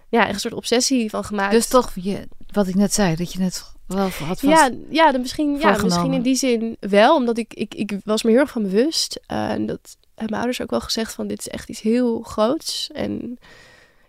ja, 0.08 0.28
een 0.28 0.40
soort 0.40 0.54
obsessie 0.54 1.10
van 1.10 1.24
gemaakt. 1.24 1.52
Dus 1.52 1.66
toch, 1.66 1.90
je, 1.94 2.28
wat 2.50 2.66
ik 2.66 2.74
net 2.74 2.94
zei, 2.94 3.16
dat 3.16 3.32
je 3.32 3.38
net 3.38 3.72
wel 3.86 3.98
had 3.98 4.12
vast 4.12 4.40
Ja, 4.40 4.70
ja, 4.88 5.12
dan 5.12 5.20
misschien, 5.20 5.58
ja, 5.58 5.82
misschien 5.82 6.12
in 6.12 6.22
die 6.22 6.34
zin 6.34 6.76
wel, 6.80 7.16
omdat 7.16 7.38
ik, 7.38 7.54
ik, 7.54 7.74
ik 7.74 7.98
was 8.04 8.22
me 8.22 8.30
heel 8.30 8.40
erg 8.40 8.50
van 8.50 8.62
bewust. 8.62 9.20
Uh, 9.32 9.50
en 9.50 9.66
dat 9.66 9.96
hebben 10.04 10.24
mijn 10.24 10.34
ouders 10.34 10.60
ook 10.60 10.70
wel 10.70 10.80
gezegd 10.80 11.12
van, 11.12 11.26
dit 11.26 11.38
is 11.38 11.48
echt 11.48 11.68
iets 11.68 11.80
heel 11.80 12.22
groots. 12.22 12.90
En 12.92 13.38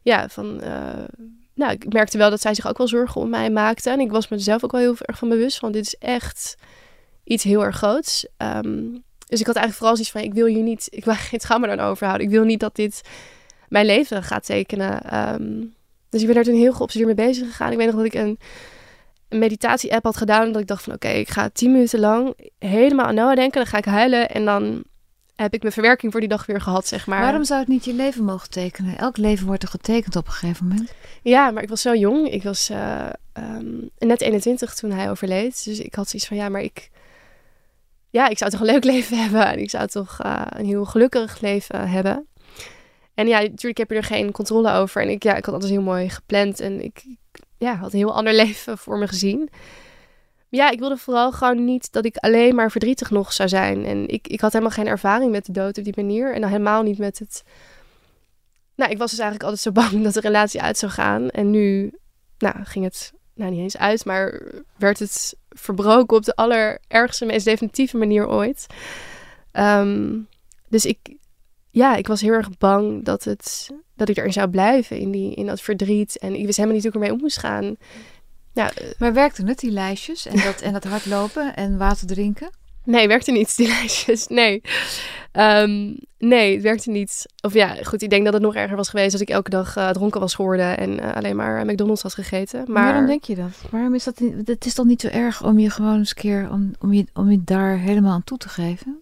ja, 0.02 0.30
van... 0.30 0.60
Uh, 0.64 1.04
nou, 1.56 1.72
ik 1.72 1.94
merkte 1.94 2.18
wel 2.18 2.30
dat 2.30 2.42
zij 2.42 2.54
zich 2.54 2.68
ook 2.68 2.78
wel 2.78 2.88
zorgen 2.88 3.22
om 3.22 3.30
mij 3.30 3.50
maakte. 3.50 3.90
En 3.90 4.00
ik 4.00 4.12
was 4.12 4.28
mezelf 4.28 4.64
ook 4.64 4.72
wel 4.72 4.82
heel 4.82 4.96
erg 5.00 5.18
van 5.18 5.30
bewust 5.30 5.58
van 5.58 5.72
dit 5.72 5.86
is 5.86 5.96
echt 5.96 6.56
iets 7.24 7.44
heel 7.44 7.64
erg 7.64 7.76
groots. 7.76 8.28
Um, 8.38 9.04
dus 9.28 9.40
ik 9.40 9.46
had 9.46 9.56
eigenlijk 9.56 9.76
vooral 9.76 9.96
zoiets 9.96 10.12
van, 10.12 10.22
ik 10.22 10.34
wil 10.34 10.46
je 10.46 10.64
niet, 10.64 10.88
ik 11.00 11.06
wil 11.06 11.14
geen 11.14 11.40
trauma 11.40 11.68
dan 11.68 11.80
overhouden. 11.80 12.28
Ik 12.28 12.34
wil 12.34 12.44
niet 12.44 12.60
dat 12.60 12.76
dit 12.76 13.02
mijn 13.68 13.86
leven 13.86 14.24
gaat 14.24 14.46
tekenen. 14.46 15.16
Um, 15.34 15.74
dus 16.10 16.22
ik 16.22 16.26
ben 16.26 16.36
daar 16.36 16.46
toen 16.46 16.62
heel 16.62 16.74
geobsedeerd 16.74 17.16
mee 17.16 17.28
bezig 17.28 17.48
gegaan. 17.48 17.72
Ik 17.72 17.78
weet 17.78 17.88
nog 17.88 17.96
dat 17.96 18.06
ik 18.06 18.14
een, 18.14 18.40
een 19.30 19.40
meditatie-app 19.40 20.04
had 20.04 20.18
gedaan. 20.18 20.52
Dat 20.52 20.62
ik 20.62 20.68
dacht 20.68 20.84
van, 20.84 20.94
oké, 20.94 21.08
ik 21.08 21.30
ga 21.30 21.50
tien 21.50 21.72
minuten 21.72 22.00
lang 22.00 22.52
helemaal 22.60 23.06
aan 23.06 23.16
Noah 23.16 23.36
denken. 23.36 23.62
Dan 23.62 23.70
ga 23.70 23.78
ik 23.78 23.86
huilen 23.86 24.30
en 24.30 24.46
dan 24.46 24.84
heb 25.36 25.54
ik 25.54 25.62
mijn 25.62 25.74
verwerking 25.74 26.12
voor 26.12 26.22
die 26.22 26.30
dag 26.30 26.46
weer 26.46 26.62
gehad, 26.62 26.88
zeg 26.88 27.08
maar. 27.08 27.22
Waarom 27.22 27.44
zou 27.44 27.60
het 27.60 27.70
niet 27.70 27.86
je 27.86 27.94
leven 27.94 28.24
mogen 28.24 28.50
tekenen? 28.50 28.98
Elk 28.98 29.18
leven 29.18 29.48
wordt 29.48 29.64
er 29.64 29.70
getekend 29.70 30.16
op 30.16 30.26
een 30.28 30.34
gegeven 30.34 30.68
moment. 30.68 30.94
Ja, 31.22 31.52
maar 31.52 31.64
ik 31.64 31.70
was 31.70 31.82
zo 31.82 31.96
jong. 31.96 32.30
Ik 32.32 32.44
was 32.44 32.70
uh, 32.70 33.10
um, 33.34 33.90
net 33.98 34.22
21 34.22 34.76
toen 34.76 34.92
hij 34.92 35.10
overleed. 35.10 35.66
Dus 35.66 35.80
ik 35.80 35.96
had 35.96 36.10
zoiets 36.10 36.28
van, 36.28 36.38
ja, 36.38 36.50
maar 36.50 36.62
ik... 36.62 36.90
Ja, 38.10 38.28
ik 38.28 38.38
zou 38.38 38.52
toch 38.52 38.60
een 38.60 38.66
leuk 38.66 38.84
leven 38.94 39.22
hebben. 39.22 39.48
En 39.48 39.60
ik 39.60 39.70
zou 39.70 39.88
toch 39.88 40.20
uh, 40.26 40.42
een 40.50 40.66
heel 40.66 40.86
gelukkig 40.86 41.42
leven 41.42 41.90
hebben. 41.90 42.28
En 43.14 43.28
ja, 43.28 43.40
natuurlijk 43.40 43.78
heb 43.78 43.90
je 43.90 43.96
er 43.96 44.04
geen 44.04 44.32
controle 44.32 44.72
over. 44.72 45.02
En 45.02 45.10
ik, 45.10 45.24
ja, 45.24 45.36
ik 45.36 45.46
had 45.46 45.56
alles 45.56 45.70
heel 45.70 45.82
mooi 45.82 46.10
gepland. 46.10 46.60
En 46.60 46.84
ik 46.84 47.06
ja, 47.58 47.76
had 47.76 47.94
een 47.94 48.00
heel 48.00 48.16
ander 48.16 48.34
leven 48.44 48.78
voor 48.78 48.98
me 48.98 49.08
gezien 49.08 49.50
ja, 50.56 50.70
ik 50.72 50.80
wilde 50.80 50.98
vooral 50.98 51.32
gewoon 51.32 51.66
niet 51.66 51.92
dat 51.92 52.06
ik 52.06 52.18
alleen 52.18 52.56
maar 52.56 52.72
verdrietig 52.72 53.12
nog 53.12 53.34
zou 53.34 53.50
zijn. 53.50 53.86
En 53.86 54.08
ik, 54.08 54.28
ik 54.28 54.42
had 54.42 54.52
helemaal 54.52 54.74
geen 54.74 54.88
ervaring 54.88 55.32
met 55.32 55.46
de 55.46 55.52
dood 55.52 55.78
op 55.78 55.84
die 55.84 55.94
manier. 55.96 56.34
En 56.34 56.42
dan 56.42 56.50
helemaal 56.50 56.84
niet 56.84 56.98
met 56.98 57.20
het. 57.20 57.44
Nou, 58.76 58.92
ik 58.92 58.98
was 58.98 59.10
dus 59.10 59.20
eigenlijk 59.20 59.50
altijd 59.50 59.62
zo 59.62 59.72
bang 59.82 60.04
dat 60.04 60.14
de 60.14 60.20
relatie 60.20 60.62
uit 60.62 60.78
zou 60.78 60.92
gaan. 60.92 61.30
En 61.30 61.50
nu, 61.52 61.94
nou, 62.38 62.56
ging 62.64 62.86
het 62.86 63.14
nou 63.34 63.52
niet 63.52 63.60
eens 63.60 63.78
uit, 63.78 64.06
maar 64.06 64.42
werd 64.78 65.00
het 65.00 65.36
verbroken 65.50 66.18
op 66.18 66.24
de 66.24 66.36
allerergste, 66.36 67.26
meest 67.26 67.46
definitieve 67.46 67.98
manier 67.98 68.28
ooit. 68.28 68.66
Ehm, 69.52 70.20
dus 70.70 70.86
ik, 70.86 71.16
ja, 71.72 71.96
ik 71.96 72.08
was 72.08 72.22
heel 72.22 72.34
erg 72.34 72.58
bang 72.58 73.06
dat, 73.06 73.24
het, 73.24 73.70
dat 73.96 74.10
ik 74.10 74.18
erin 74.18 74.34
zou 74.34 74.50
blijven 74.50 74.98
in, 74.98 75.12
die, 75.12 75.36
in 75.36 75.46
dat 75.46 75.62
verdriet. 75.62 76.20
En 76.20 76.36
ik 76.36 76.46
wist 76.46 76.58
helemaal 76.58 76.76
niet 76.76 76.86
hoe 76.86 76.94
ik 76.94 77.00
ermee 77.00 77.14
om 77.14 77.22
moest 77.22 77.40
gaan. 77.40 77.78
Ja, 78.56 78.72
maar 78.98 79.14
werkte 79.14 79.46
het, 79.46 79.60
die 79.60 79.72
lijstjes 79.72 80.26
en 80.26 80.36
dat, 80.44 80.62
en 80.62 80.74
dat 80.74 80.84
hardlopen 80.84 81.56
en 81.56 81.78
water 81.78 82.08
drinken? 82.08 82.50
Nee, 82.84 83.08
werkte 83.08 83.32
niet, 83.32 83.58
die 83.58 83.68
lijstjes. 83.68 84.28
Nee. 84.28 84.62
Ehm, 85.32 85.94
nee, 86.18 86.54
het 86.54 86.64
werkte 86.64 86.90
niet. 86.90 87.26
Of 87.42 87.54
ja, 87.54 87.76
goed, 87.84 88.02
ik 88.02 88.10
denk 88.10 88.24
dat 88.24 88.34
het 88.34 88.42
nog 88.42 88.56
erger 88.56 88.76
was 88.76 88.90
geweest 88.90 89.12
als 89.12 89.22
ik 89.22 89.30
elke 89.30 89.50
dag 89.50 89.78
uh, 89.78 89.90
dronken 89.90 90.20
was 90.20 90.36
geworden 90.36 90.78
en 90.78 91.00
uh, 91.00 91.14
alleen 91.14 91.36
maar 91.36 91.66
McDonald's 91.66 92.02
had 92.02 92.14
gegeten. 92.14 92.64
Maar 92.68 92.84
waarom 92.84 93.06
denk 93.06 93.24
je 93.24 93.36
dat? 93.36 93.62
Waarom 93.72 93.96
is 93.96 94.04
dat? 94.04 94.22
Het 94.46 94.66
is 94.66 94.74
toch 94.74 94.86
niet 94.86 95.02
zo 95.02 95.08
erg 95.08 95.44
om 95.44 95.60
je 95.60 95.70
gewoon 95.70 95.98
eens 95.98 96.14
keer 96.14 96.52
om, 96.52 96.72
om, 96.80 96.94
je, 96.94 97.06
om 97.14 97.32
je 97.32 97.44
daar 97.44 97.78
helemaal 97.78 98.14
aan 98.14 98.24
toe 98.24 98.38
te 98.38 98.50
geven? 98.50 99.02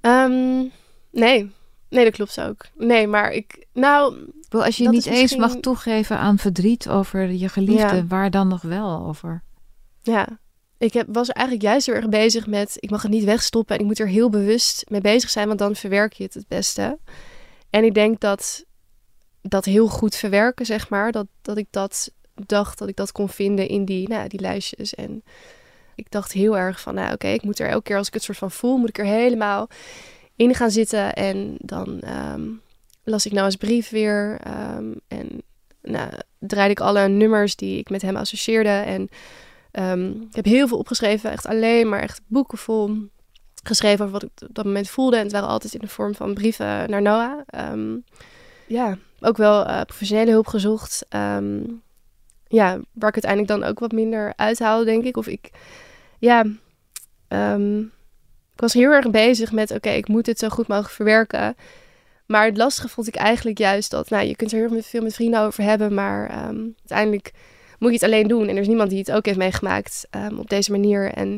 Um, 0.00 0.70
nee, 1.10 1.50
nee, 1.92 2.04
dat 2.04 2.14
klopt 2.14 2.40
ook. 2.40 2.66
Nee, 2.76 3.06
maar 3.06 3.32
ik, 3.32 3.66
nou. 3.72 4.16
Wel, 4.48 4.64
als 4.64 4.76
je 4.76 4.88
niet 4.88 5.06
eens 5.06 5.36
mag 5.36 5.54
toegeven 5.54 6.18
aan 6.18 6.38
verdriet 6.38 6.88
over 6.88 7.30
je 7.30 7.48
geliefde, 7.48 7.96
ja. 7.96 8.06
waar 8.06 8.30
dan 8.30 8.48
nog 8.48 8.62
wel 8.62 9.06
over? 9.06 9.42
Ja, 10.02 10.28
ik 10.78 10.92
heb, 10.92 11.06
was 11.12 11.28
eigenlijk 11.28 11.66
juist 11.66 11.86
heel 11.86 11.94
erg 11.94 12.08
bezig 12.08 12.46
met, 12.46 12.76
ik 12.78 12.90
mag 12.90 13.02
het 13.02 13.10
niet 13.10 13.24
wegstoppen 13.24 13.74
en 13.74 13.80
ik 13.80 13.86
moet 13.86 13.98
er 13.98 14.08
heel 14.08 14.30
bewust 14.30 14.84
mee 14.88 15.00
bezig 15.00 15.30
zijn, 15.30 15.46
want 15.46 15.58
dan 15.58 15.76
verwerk 15.76 16.12
je 16.12 16.22
het 16.24 16.34
het 16.34 16.48
beste. 16.48 16.98
En 17.70 17.84
ik 17.84 17.94
denk 17.94 18.20
dat 18.20 18.64
dat 19.42 19.64
heel 19.64 19.88
goed 19.88 20.16
verwerken, 20.16 20.66
zeg 20.66 20.88
maar, 20.88 21.12
dat, 21.12 21.26
dat 21.42 21.56
ik 21.56 21.66
dat 21.70 22.12
dacht 22.34 22.78
dat 22.78 22.88
ik 22.88 22.96
dat 22.96 23.12
kon 23.12 23.28
vinden 23.28 23.68
in 23.68 23.84
die, 23.84 24.08
nou, 24.08 24.28
die 24.28 24.40
lijstjes. 24.40 24.94
En 24.94 25.24
ik 25.94 26.10
dacht 26.10 26.32
heel 26.32 26.58
erg 26.58 26.80
van, 26.80 26.94
nou 26.94 27.12
oké, 27.12 27.28
ik 27.28 27.42
moet 27.42 27.58
er 27.58 27.68
elke 27.68 27.82
keer 27.82 27.96
als 27.96 28.06
ik 28.06 28.14
het 28.14 28.22
soort 28.22 28.38
van 28.38 28.50
voel, 28.50 28.76
moet 28.76 28.88
ik 28.88 28.98
er 28.98 29.04
helemaal 29.04 29.68
in 30.36 30.54
gaan 30.54 30.70
zitten. 30.70 31.12
En 31.12 31.56
dan 31.58 32.00
ehm, 32.00 32.42
las 33.04 33.26
ik 33.26 33.32
nou 33.32 33.44
eens 33.44 33.56
brief 33.56 33.90
weer 33.90 34.40
um, 34.76 35.00
en 35.08 35.42
nou, 35.82 36.10
draaide 36.38 36.72
ik 36.72 36.80
alle 36.80 37.08
nummers 37.08 37.56
die 37.56 37.78
ik 37.78 37.90
met 37.90 38.02
hem 38.02 38.16
associeerde 38.16 38.68
en 38.68 39.08
Um, 39.78 40.26
ik 40.28 40.34
heb 40.34 40.44
heel 40.44 40.68
veel 40.68 40.78
opgeschreven, 40.78 41.30
echt 41.30 41.46
alleen 41.46 41.88
maar 41.88 42.00
echt 42.00 42.20
boeken 42.26 42.58
vol 42.58 42.96
geschreven 43.62 44.04
over 44.04 44.12
wat 44.12 44.22
ik 44.22 44.48
op 44.48 44.54
dat 44.54 44.64
moment 44.64 44.88
voelde. 44.88 45.16
En 45.16 45.22
het 45.22 45.32
waren 45.32 45.48
altijd 45.48 45.74
in 45.74 45.80
de 45.80 45.88
vorm 45.88 46.14
van 46.14 46.34
brieven 46.34 46.90
naar 46.90 47.02
Noah. 47.02 47.40
Um, 47.72 48.04
ja, 48.66 48.98
ook 49.20 49.36
wel 49.36 49.66
uh, 49.66 49.80
professionele 49.80 50.30
hulp 50.30 50.46
gezocht. 50.46 51.06
Um, 51.10 51.82
ja, 52.46 52.80
waar 52.92 53.08
ik 53.08 53.24
uiteindelijk 53.24 53.48
dan 53.48 53.64
ook 53.64 53.78
wat 53.78 53.92
minder 53.92 54.32
uithaalde, 54.36 54.84
denk 54.84 55.04
ik. 55.04 55.16
Of 55.16 55.26
ik, 55.26 55.50
ja, 56.18 56.44
ik 58.54 58.60
was 58.60 58.72
heel 58.72 58.90
erg 58.90 59.10
bezig 59.10 59.52
met, 59.52 59.70
oké, 59.70 59.90
ik 59.90 60.08
moet 60.08 60.24
dit 60.24 60.38
zo 60.38 60.48
goed 60.48 60.68
mogelijk 60.68 60.94
verwerken. 60.94 61.56
Maar 62.26 62.44
het 62.44 62.56
lastige 62.56 62.88
vond 62.88 63.06
ik 63.06 63.14
eigenlijk 63.14 63.58
juist 63.58 63.90
dat, 63.90 64.10
nou, 64.10 64.26
je 64.26 64.36
kunt 64.36 64.52
er 64.52 64.58
heel 64.58 64.82
veel 64.82 65.02
met 65.02 65.14
vrienden 65.14 65.40
over 65.40 65.62
hebben, 65.62 65.94
maar 65.94 66.28
uiteindelijk 66.30 67.32
moet 67.78 67.90
je 67.90 67.96
het 67.96 68.04
alleen 68.04 68.28
doen. 68.28 68.48
En 68.48 68.54
er 68.54 68.60
is 68.60 68.66
niemand 68.66 68.90
die 68.90 68.98
het 68.98 69.12
ook 69.12 69.26
heeft 69.26 69.38
meegemaakt 69.38 70.06
um, 70.10 70.38
op 70.38 70.48
deze 70.48 70.70
manier. 70.70 71.12
En 71.12 71.28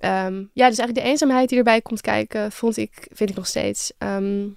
um, 0.00 0.50
ja, 0.52 0.68
dus 0.68 0.78
eigenlijk 0.78 0.94
de 0.94 1.02
eenzaamheid 1.02 1.48
die 1.48 1.58
erbij 1.58 1.80
komt 1.80 2.00
kijken, 2.00 2.52
vond 2.52 2.76
ik, 2.76 3.08
vind 3.12 3.30
ik 3.30 3.36
nog 3.36 3.46
steeds 3.46 3.92
um, 3.98 4.56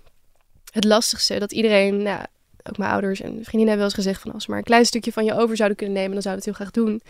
het 0.72 0.84
lastigste. 0.84 1.40
Dat 1.40 1.52
iedereen, 1.52 2.02
nou, 2.02 2.20
ook 2.64 2.78
mijn 2.78 2.92
ouders 2.92 3.22
en 3.22 3.30
vriendinnen 3.30 3.68
hebben 3.68 3.78
wel 3.78 3.86
eens 3.86 3.94
gezegd 3.94 4.22
van 4.22 4.32
als 4.32 4.48
maar 4.48 4.58
een 4.58 4.64
klein 4.64 4.86
stukje 4.86 5.12
van 5.12 5.26
je 5.26 5.34
over 5.34 5.56
zouden 5.56 5.78
kunnen 5.78 5.96
nemen, 5.96 6.14
dan 6.14 6.22
zouden 6.22 6.44
we 6.44 6.50
het 6.50 6.60
heel 6.60 6.68
graag 6.68 6.84
doen. 6.84 7.02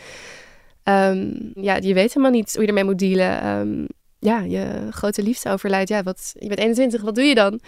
ja, 1.64 1.76
je 1.76 1.94
weet 1.94 2.14
helemaal 2.14 2.32
niet 2.32 2.54
hoe 2.54 2.62
je 2.62 2.68
ermee 2.68 2.84
moet 2.84 3.00
dealen. 3.00 3.88
Ja, 4.20 4.40
je 4.40 4.88
grote 4.90 5.24
liefde 5.24 5.50
overlijdt. 5.50 5.90
Ja, 5.90 6.04
wat, 6.04 6.34
je 6.40 6.48
bent 6.48 6.60
21, 6.60 7.02
wat 7.02 7.16
doe 7.16 7.24
je 7.24 7.36
dan? 7.36 7.60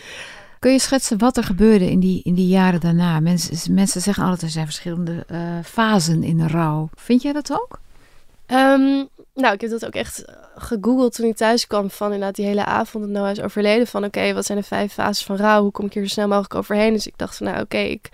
Kun 0.60 0.72
je 0.72 0.80
schetsen 0.80 1.18
wat 1.18 1.38
er 1.38 1.44
gebeurde 1.44 1.92
in 1.92 2.00
die, 2.00 2.22
in 2.24 2.34
die 2.34 2.48
jaren 2.48 2.80
daarna? 2.80 3.20
Mensen, 3.20 3.74
mensen 3.74 4.02
zeggen 4.02 4.24
altijd 4.24 4.42
er 4.42 4.50
zijn 4.50 4.66
verschillende 4.66 5.26
uh, 5.32 5.40
fasen 5.64 6.24
in 6.24 6.38
de 6.38 6.48
rouw. 6.48 6.90
Vind 6.96 7.22
jij 7.22 7.34
dat 7.34 7.52
ook? 7.52 7.80
Um, 8.48 9.08
nou, 9.34 9.54
ik 9.54 9.62
heb 9.62 9.70
dat 9.70 9.86
ook 9.86 9.94
echt 9.94 10.26
gegoogeld 10.56 11.16
toen 11.16 11.28
ik 11.28 11.36
thuis 11.36 11.68
kwam 11.68 11.90
van 11.90 12.08
inderdaad 12.08 12.36
die 12.36 12.46
hele 12.46 12.66
avond 12.66 13.04
dat 13.04 13.14
Noah 13.14 13.32
is 13.32 13.42
overleden. 13.42 13.88
Van 13.88 14.04
oké, 14.04 14.34
wat 14.34 14.46
zijn 14.46 14.58
de 14.58 14.64
vijf 14.64 14.94
fases 14.94 15.26
van 15.26 15.36
rouw? 15.36 15.62
Hoe 15.62 15.72
kom 15.72 15.86
ik 15.86 15.94
hier 15.94 16.04
zo 16.04 16.10
snel 16.10 16.28
mogelijk 16.28 16.56
overheen? 16.56 16.94
Dus 16.94 17.08
ik 17.08 17.18
dacht 17.18 17.38
van 17.38 17.46
nou 17.46 17.62
oké, 17.62 17.76
okay, 17.76 17.90
ik 17.90 18.10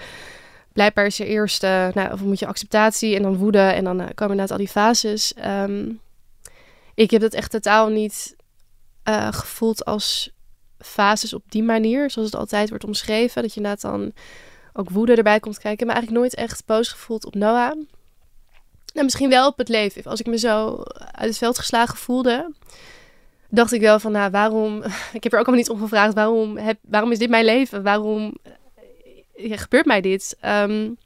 blijkbaar 0.73 1.05
is 1.05 1.19
er 1.19 1.27
eerst, 1.27 1.63
uh, 1.63 1.87
nou, 1.93 2.11
of 2.11 2.21
moet 2.21 2.39
je 2.39 2.47
acceptatie 2.47 3.15
en 3.15 3.21
dan 3.21 3.37
woede 3.37 3.59
en 3.59 3.83
dan 3.83 4.01
uh, 4.01 4.05
komen 4.15 4.35
inderdaad 4.35 4.51
al 4.51 4.57
die 4.57 4.67
fases. 4.67 5.33
Um, 5.45 5.99
ik 6.95 7.11
heb 7.11 7.21
dat 7.21 7.33
echt 7.33 7.51
totaal 7.51 7.87
niet 7.87 8.35
uh, 9.09 9.27
gevoeld 9.31 9.85
als 9.85 10.29
fases 10.79 11.33
op 11.33 11.43
die 11.49 11.63
manier, 11.63 12.09
zoals 12.09 12.31
het 12.31 12.39
altijd 12.39 12.69
wordt 12.69 12.83
omschreven. 12.83 13.41
Dat 13.41 13.53
je 13.53 13.57
inderdaad 13.57 13.91
dan 13.91 14.13
ook 14.73 14.89
woede 14.89 15.15
erbij 15.15 15.39
komt 15.39 15.59
kijken. 15.59 15.87
Me 15.87 15.93
eigenlijk 15.93 16.21
nooit 16.21 16.35
echt 16.35 16.65
boos 16.65 16.89
gevoeld 16.89 17.25
op 17.25 17.35
Noah. 17.35 17.71
Nou, 18.93 19.07
misschien 19.07 19.29
wel 19.29 19.47
op 19.47 19.57
het 19.57 19.69
leven. 19.69 20.03
Als 20.03 20.19
ik 20.19 20.25
me 20.25 20.37
zo 20.37 20.83
uit 21.11 21.29
het 21.29 21.37
veld 21.37 21.57
geslagen 21.57 21.97
voelde, 21.97 22.53
dacht 23.49 23.71
ik 23.71 23.81
wel 23.81 23.99
van, 23.99 24.11
nou, 24.11 24.31
waarom... 24.31 24.83
Ik 25.13 25.23
heb 25.23 25.33
er 25.33 25.39
ook 25.39 25.45
allemaal 25.45 25.65
niet 25.65 25.69
om 25.69 25.79
gevraagd, 25.79 26.13
waarom, 26.13 26.57
heb, 26.57 26.77
waarom 26.81 27.11
is 27.11 27.17
dit 27.17 27.29
mijn 27.29 27.45
leven? 27.45 27.83
Waarom 27.83 28.37
eh, 29.35 29.57
gebeurt 29.57 29.85
mij 29.85 30.01
dit? 30.01 30.37
Um, 30.45 30.97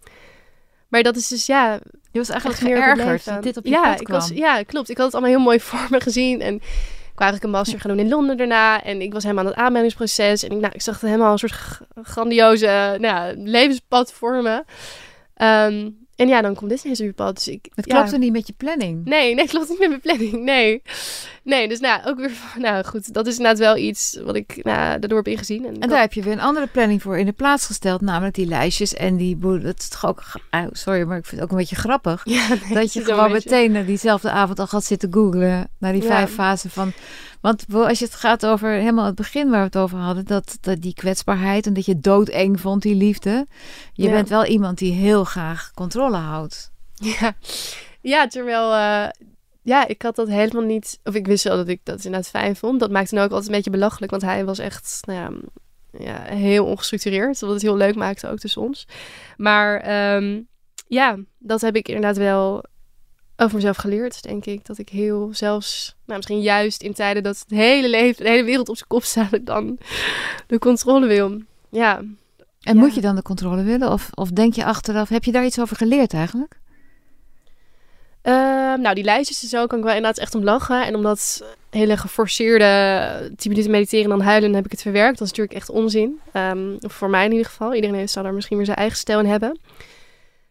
maar 0.89 1.03
dat 1.03 1.15
is 1.15 1.27
dus, 1.27 1.46
ja... 1.46 1.79
Je 2.12 2.19
was 2.19 2.29
eigenlijk 2.29 2.60
geërgerd 2.60 3.25
dat 3.25 3.43
dit 3.43 3.58
op 3.58 3.65
je 3.65 3.72
ja, 3.72 3.81
pad 3.81 4.00
ik 4.00 4.05
kwam. 4.05 4.19
was, 4.19 4.29
ja, 4.29 4.63
klopt. 4.63 4.89
Ik 4.89 4.98
had 4.98 5.05
het 5.05 5.15
allemaal 5.15 5.31
heel 5.36 5.43
mooi 5.43 5.60
voor 5.69 5.88
me 5.89 6.01
gezien 6.01 6.41
en 6.41 6.55
ik 6.55 7.25
eigenlijk 7.25 7.43
een 7.43 7.60
master 7.60 7.79
gaan 7.79 7.91
doen 7.91 8.05
in 8.05 8.10
Londen 8.10 8.38
daarna. 8.38 8.84
En 8.84 9.01
ik 9.01 9.13
was 9.13 9.24
helemaal 9.24 9.43
aan 9.43 9.50
het 9.50 9.60
aanmeldingsproces. 9.60 10.43
En 10.43 10.51
ik, 10.51 10.60
nou, 10.60 10.74
ik 10.74 10.81
zag 10.81 10.93
het 10.93 11.10
helemaal 11.10 11.31
een 11.31 11.38
soort 11.38 11.79
grandioze 12.03 12.98
nou, 13.00 13.38
levenspad 13.38 14.13
voor 14.13 14.41
me. 14.41 14.63
Um, 15.46 16.08
en 16.19 16.27
ja, 16.27 16.41
dan 16.41 16.55
komt 16.55 16.69
dit 16.69 16.83
ineens 16.83 16.99
op 16.99 17.05
je 17.05 17.13
pad. 17.13 17.35
Dus 17.35 17.47
ik, 17.47 17.67
het 17.75 17.85
ja. 17.85 17.95
klopte 17.95 18.17
niet 18.17 18.31
met 18.31 18.47
je 18.47 18.53
planning. 18.57 19.05
Nee, 19.05 19.33
nee, 19.33 19.43
het 19.43 19.49
klopt 19.49 19.69
niet 19.69 19.79
met 19.79 19.89
mijn 19.89 20.01
planning. 20.01 20.43
Nee. 20.43 20.81
Nee, 21.43 21.67
dus 21.67 21.79
nou, 21.79 22.01
ook 22.05 22.19
weer... 22.19 22.31
Nou 22.57 22.85
goed, 22.85 23.13
dat 23.13 23.27
is 23.27 23.38
inderdaad 23.38 23.59
wel 23.59 23.77
iets 23.77 24.19
wat 24.23 24.35
ik 24.35 24.59
nou, 24.63 24.99
daardoor 24.99 25.17
heb 25.17 25.27
ingezien. 25.27 25.65
En, 25.65 25.73
en 25.73 25.79
dat... 25.79 25.89
daar 25.89 25.99
heb 25.99 26.13
je 26.13 26.21
weer 26.21 26.33
een 26.33 26.39
andere 26.39 26.67
planning 26.67 27.01
voor 27.01 27.17
in 27.17 27.25
de 27.25 27.31
plaats 27.31 27.65
gesteld. 27.65 28.01
Namelijk 28.01 28.35
die 28.35 28.45
lijstjes 28.45 28.93
en 28.93 29.17
die... 29.17 29.38
Dat 29.38 29.79
is 29.79 29.89
toch 29.89 30.05
ook... 30.05 30.23
Sorry, 30.71 31.03
maar 31.03 31.17
ik 31.17 31.25
vind 31.25 31.41
het 31.41 31.43
ook 31.43 31.51
een 31.51 31.57
beetje 31.57 31.75
grappig. 31.75 32.21
Ja, 32.23 32.47
nee, 32.47 32.73
dat 32.73 32.93
je 32.93 33.03
gewoon 33.03 33.31
meteen 33.31 33.85
diezelfde 33.85 34.29
avond 34.29 34.59
al 34.59 34.67
gaat 34.67 34.85
zitten 34.85 35.13
googlen... 35.13 35.69
naar 35.79 35.93
die 35.93 36.01
ja. 36.01 36.07
vijf 36.07 36.33
fasen 36.33 36.69
van... 36.69 36.93
Want 37.41 37.65
als 37.74 38.00
je 38.00 38.05
het 38.05 38.15
gaat 38.15 38.46
over 38.46 38.69
helemaal 38.69 39.05
het 39.05 39.15
begin 39.15 39.50
waar 39.50 39.60
we 39.60 39.65
het 39.65 39.77
over 39.77 39.98
hadden, 39.98 40.25
dat, 40.25 40.58
dat 40.62 40.81
die 40.81 40.93
kwetsbaarheid 40.93 41.65
en 41.65 41.74
dat 41.74 41.86
je 41.86 42.00
doodeng 42.00 42.60
vond, 42.60 42.81
die 42.81 42.96
liefde. 42.96 43.48
Je 43.93 44.03
ja. 44.03 44.12
bent 44.12 44.29
wel 44.29 44.46
iemand 44.46 44.77
die 44.77 44.93
heel 44.93 45.24
graag 45.24 45.72
controle 45.74 46.17
houdt. 46.17 46.72
Ja, 46.93 47.36
ja 48.01 48.27
terwijl, 48.27 48.72
uh, 48.72 49.10
ja, 49.62 49.88
ik 49.88 50.01
had 50.01 50.15
dat 50.15 50.27
helemaal 50.27 50.63
niet, 50.63 51.00
of 51.03 51.13
ik 51.13 51.27
wist 51.27 51.43
wel 51.43 51.58
dat 51.58 51.67
ik 51.67 51.79
dat 51.84 52.05
inderdaad 52.05 52.29
fijn 52.29 52.55
vond. 52.55 52.79
Dat 52.79 52.91
maakte 52.91 53.15
me 53.15 53.22
ook 53.22 53.31
altijd 53.31 53.48
een 53.50 53.55
beetje 53.55 53.72
belachelijk, 53.72 54.12
want 54.12 54.24
hij 54.24 54.46
was 54.46 54.60
echt, 54.60 55.00
nou 55.05 55.19
ja, 55.19 55.31
ja 56.00 56.36
heel 56.36 56.65
ongestructureerd, 56.65 57.39
wat 57.39 57.50
het 57.50 57.62
heel 57.62 57.77
leuk 57.77 57.96
maakte 57.96 58.27
ook 58.27 58.39
tussen 58.39 58.62
ons. 58.62 58.88
Maar 59.38 60.15
um, 60.15 60.48
ja, 60.88 61.17
dat 61.38 61.62
heb 61.62 61.75
ik 61.75 61.88
inderdaad 61.88 62.17
wel 62.17 62.63
over 63.39 63.55
mezelf 63.55 63.77
geleerd, 63.77 64.24
denk 64.24 64.46
ik. 64.46 64.65
Dat 64.65 64.77
ik 64.77 64.89
heel 64.89 65.29
zelfs, 65.31 65.96
nou 66.05 66.17
misschien 66.17 66.41
juist 66.41 66.81
in 66.81 66.93
tijden 66.93 67.24
dat 67.24 67.39
het 67.39 67.50
hele 67.50 67.89
leven, 67.89 68.24
de 68.24 68.29
hele 68.29 68.43
wereld 68.43 68.69
op 68.69 68.75
zijn 68.75 68.89
kop 68.89 69.03
staat, 69.03 69.34
ik 69.34 69.46
dan 69.46 69.77
de 70.48 70.60
controle 70.60 71.08
wil. 71.08 71.41
Ja. 71.69 71.98
En 72.62 72.75
ja. 72.75 72.81
moet 72.81 72.96
je 72.96 73.01
dan 73.01 73.15
de 73.15 73.22
controle 73.22 73.63
willen? 73.63 73.91
Of, 73.91 74.10
of 74.13 74.29
denk 74.29 74.53
je 74.53 74.65
achteraf, 74.65 75.10
heb 75.10 75.24
je 75.24 75.31
daar 75.31 75.46
iets 75.46 75.60
over 75.60 75.75
geleerd 75.75 76.13
eigenlijk? 76.13 76.60
Uh, 78.24 78.34
nou, 78.75 78.96
die 78.96 79.03
lijstjes 79.03 79.41
en 79.41 79.48
zo 79.48 79.67
kan 79.67 79.77
ik 79.77 79.84
wel 79.84 79.96
inderdaad 79.96 80.22
echt 80.22 80.36
om 80.36 80.43
lachen. 80.43 80.86
En 80.86 80.96
omdat 80.96 81.43
hele 81.69 81.98
geforceerde 81.98 83.31
10 83.36 83.51
minuten 83.51 83.72
mediteren 83.72 84.03
en 84.03 84.10
dan 84.17 84.22
huilen, 84.22 84.53
heb 84.53 84.65
ik 84.65 84.72
het 84.72 84.81
verwerkt. 84.81 85.17
Dat 85.17 85.27
is 85.27 85.34
natuurlijk 85.34 85.58
echt 85.58 85.69
onzin. 85.69 86.19
Um, 86.34 86.77
voor 86.79 87.10
mij 87.10 87.25
in 87.25 87.31
ieder 87.31 87.46
geval. 87.46 87.74
Iedereen 87.74 88.10
zal 88.10 88.24
daar 88.24 88.34
misschien 88.34 88.58
weer 88.58 88.65
zijn 88.65 88.77
eigen 88.77 88.98
stijl 88.98 89.19
in 89.19 89.25
hebben. 89.25 89.60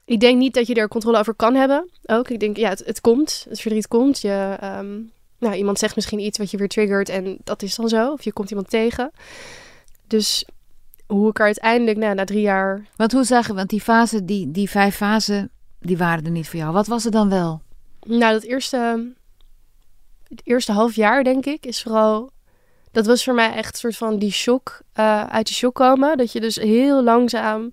Ik 0.08 0.20
denk 0.20 0.38
niet 0.38 0.54
dat 0.54 0.66
je 0.66 0.74
er 0.74 0.88
controle 0.88 1.18
over 1.18 1.34
kan 1.34 1.54
hebben. 1.54 1.88
Ook, 2.04 2.28
ik 2.28 2.40
denk, 2.40 2.56
ja, 2.56 2.68
het, 2.68 2.82
het 2.84 3.00
komt. 3.00 3.46
Het 3.48 3.60
verdriet 3.60 3.88
komt. 3.88 4.20
Je, 4.20 4.56
um, 4.62 5.12
nou, 5.38 5.54
iemand 5.54 5.78
zegt 5.78 5.94
misschien 5.94 6.18
iets 6.18 6.38
wat 6.38 6.50
je 6.50 6.56
weer 6.56 6.68
triggert 6.68 7.08
en 7.08 7.38
dat 7.44 7.62
is 7.62 7.74
dan 7.74 7.88
zo. 7.88 8.12
Of 8.12 8.22
je 8.24 8.32
komt 8.32 8.50
iemand 8.50 8.70
tegen. 8.70 9.10
Dus 10.06 10.44
hoe 11.06 11.28
ik 11.28 11.38
er 11.38 11.44
uiteindelijk, 11.44 11.98
nou, 11.98 12.14
na 12.14 12.24
drie 12.24 12.40
jaar... 12.40 12.86
Want 12.96 13.12
hoe 13.12 13.24
zag 13.24 13.46
je, 13.46 13.54
want 13.54 13.68
die 13.68 13.80
fase, 13.80 14.24
die, 14.24 14.50
die 14.50 14.70
vijf 14.70 14.96
fasen, 14.96 15.50
die 15.80 15.98
waren 15.98 16.24
er 16.24 16.30
niet 16.30 16.48
voor 16.48 16.58
jou. 16.58 16.72
Wat 16.72 16.86
was 16.86 17.04
er 17.04 17.10
dan 17.10 17.28
wel? 17.28 17.62
Nou, 18.00 18.32
dat 18.32 18.42
eerste, 18.42 19.12
het 20.28 20.40
eerste 20.44 20.72
half 20.72 20.94
jaar, 20.94 21.24
denk 21.24 21.46
ik, 21.46 21.66
is 21.66 21.82
vooral... 21.82 22.30
Dat 22.92 23.06
was 23.06 23.24
voor 23.24 23.34
mij 23.34 23.52
echt 23.52 23.72
een 23.72 23.78
soort 23.78 23.96
van 23.96 24.18
die 24.18 24.32
shock, 24.32 24.80
uh, 24.94 25.24
uit 25.24 25.46
de 25.46 25.54
shock 25.54 25.74
komen. 25.74 26.16
Dat 26.16 26.32
je 26.32 26.40
dus 26.40 26.56
heel 26.56 27.02
langzaam 27.02 27.72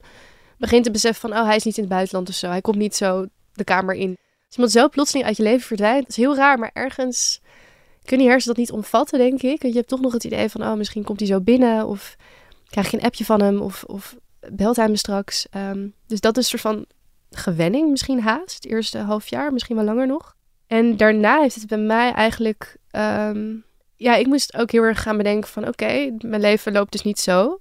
begint 0.57 0.83
te 0.83 0.91
beseffen 0.91 1.29
van, 1.29 1.39
oh, 1.39 1.45
hij 1.45 1.55
is 1.55 1.63
niet 1.63 1.77
in 1.77 1.83
het 1.83 1.91
buitenland 1.91 2.29
of 2.29 2.35
zo. 2.35 2.49
Hij 2.49 2.61
komt 2.61 2.77
niet 2.77 2.95
zo 2.95 3.25
de 3.53 3.63
kamer 3.63 3.95
in. 3.95 4.17
Als 4.45 4.55
iemand 4.55 4.71
zo 4.71 4.89
plotseling 4.89 5.27
uit 5.27 5.37
je 5.37 5.43
leven 5.43 5.67
verdwijnt, 5.67 6.01
dat 6.01 6.09
is 6.09 6.15
heel 6.15 6.35
raar, 6.35 6.59
maar 6.59 6.71
ergens 6.73 7.41
kunnen 8.03 8.25
je 8.25 8.31
hersenen 8.31 8.55
dat 8.55 8.65
niet 8.65 8.75
omvatten, 8.75 9.19
denk 9.19 9.41
ik. 9.41 9.61
Want 9.61 9.73
je 9.73 9.79
hebt 9.79 9.87
toch 9.87 10.01
nog 10.01 10.13
het 10.13 10.23
idee 10.23 10.49
van, 10.49 10.63
oh, 10.63 10.73
misschien 10.73 11.03
komt 11.03 11.19
hij 11.19 11.27
zo 11.27 11.41
binnen 11.41 11.87
of 11.87 12.15
krijg 12.67 12.91
je 12.91 12.97
een 12.97 13.03
appje 13.03 13.25
van 13.25 13.41
hem 13.41 13.61
of, 13.61 13.83
of 13.83 14.15
belt 14.49 14.75
hij 14.75 14.89
me 14.89 14.97
straks. 14.97 15.47
Um, 15.55 15.93
dus 16.07 16.19
dat 16.19 16.37
is 16.37 16.43
een 16.43 16.59
soort 16.59 16.75
van 16.75 16.85
gewenning 17.31 17.89
misschien 17.89 18.21
haast, 18.21 18.55
het 18.55 18.65
eerste 18.65 18.97
half 18.97 19.27
jaar, 19.27 19.53
misschien 19.53 19.75
wel 19.75 19.85
langer 19.85 20.07
nog. 20.07 20.35
En 20.67 20.97
daarna 20.97 21.41
heeft 21.41 21.55
het 21.55 21.67
bij 21.67 21.77
mij 21.77 22.11
eigenlijk 22.11 22.77
um, 22.91 23.65
ja, 23.95 24.15
ik 24.15 24.27
moest 24.27 24.57
ook 24.57 24.71
heel 24.71 24.83
erg 24.83 25.01
gaan 25.01 25.17
bedenken 25.17 25.49
van... 25.49 25.67
oké, 25.67 26.15
mijn 26.19 26.41
leven 26.41 26.71
loopt 26.71 26.91
dus 26.91 27.01
niet 27.01 27.19
zo. 27.19 27.59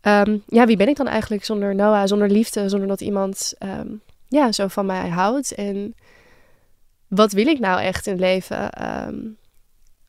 Ehm, 0.00 0.38
ja, 0.46 0.66
wie 0.66 0.76
ben 0.76 0.88
ik 0.88 0.96
dan 0.96 1.06
eigenlijk 1.06 1.44
zonder 1.44 1.74
Noah, 1.74 2.06
zonder 2.06 2.30
liefde... 2.30 2.68
zonder 2.68 2.88
dat 2.88 3.00
iemand 3.00 3.54
ehm, 3.58 3.88
ja, 4.28 4.52
zo 4.52 4.68
van 4.68 4.86
mij 4.86 5.08
houdt? 5.08 5.54
En 5.54 5.94
wat 7.08 7.32
wil 7.32 7.46
ik 7.46 7.58
nou 7.58 7.80
echt 7.80 8.06
in 8.06 8.12
het 8.12 8.20
leven? 8.20 8.70
Ehm, 8.70 9.16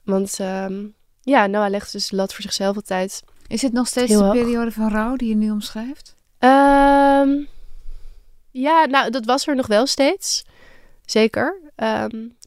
want 0.03 0.37
ja, 1.21 1.47
Noah 1.47 1.69
legt 1.69 1.91
dus 1.91 2.09
de 2.09 2.15
lat 2.15 2.33
voor 2.33 2.41
zichzelf 2.41 2.75
altijd 2.75 3.23
Is 3.47 3.61
het 3.61 3.73
nog 3.73 3.87
steeds 3.87 4.17
de 4.17 4.29
periode 4.31 4.71
van 4.71 4.89
rouw 4.89 5.15
die 5.15 5.29
je 5.29 5.35
nu 5.35 5.51
omschrijft? 5.51 6.15
Ja, 8.51 8.85
nou, 8.85 9.09
dat 9.09 9.25
was 9.25 9.47
er 9.47 9.55
nog 9.55 9.67
wel 9.67 9.85
steeds. 9.85 10.43
Zeker. 11.05 11.61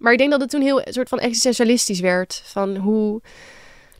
Maar 0.00 0.12
ik 0.12 0.18
denk 0.18 0.30
dat 0.30 0.40
het 0.40 0.50
toen 0.50 0.60
heel 0.60 0.86
een 0.86 0.92
soort 0.92 1.08
van 1.08 1.18
existentialistisch 1.18 2.00
werd. 2.00 2.42
Van 2.44 2.76
hoe... 2.76 3.20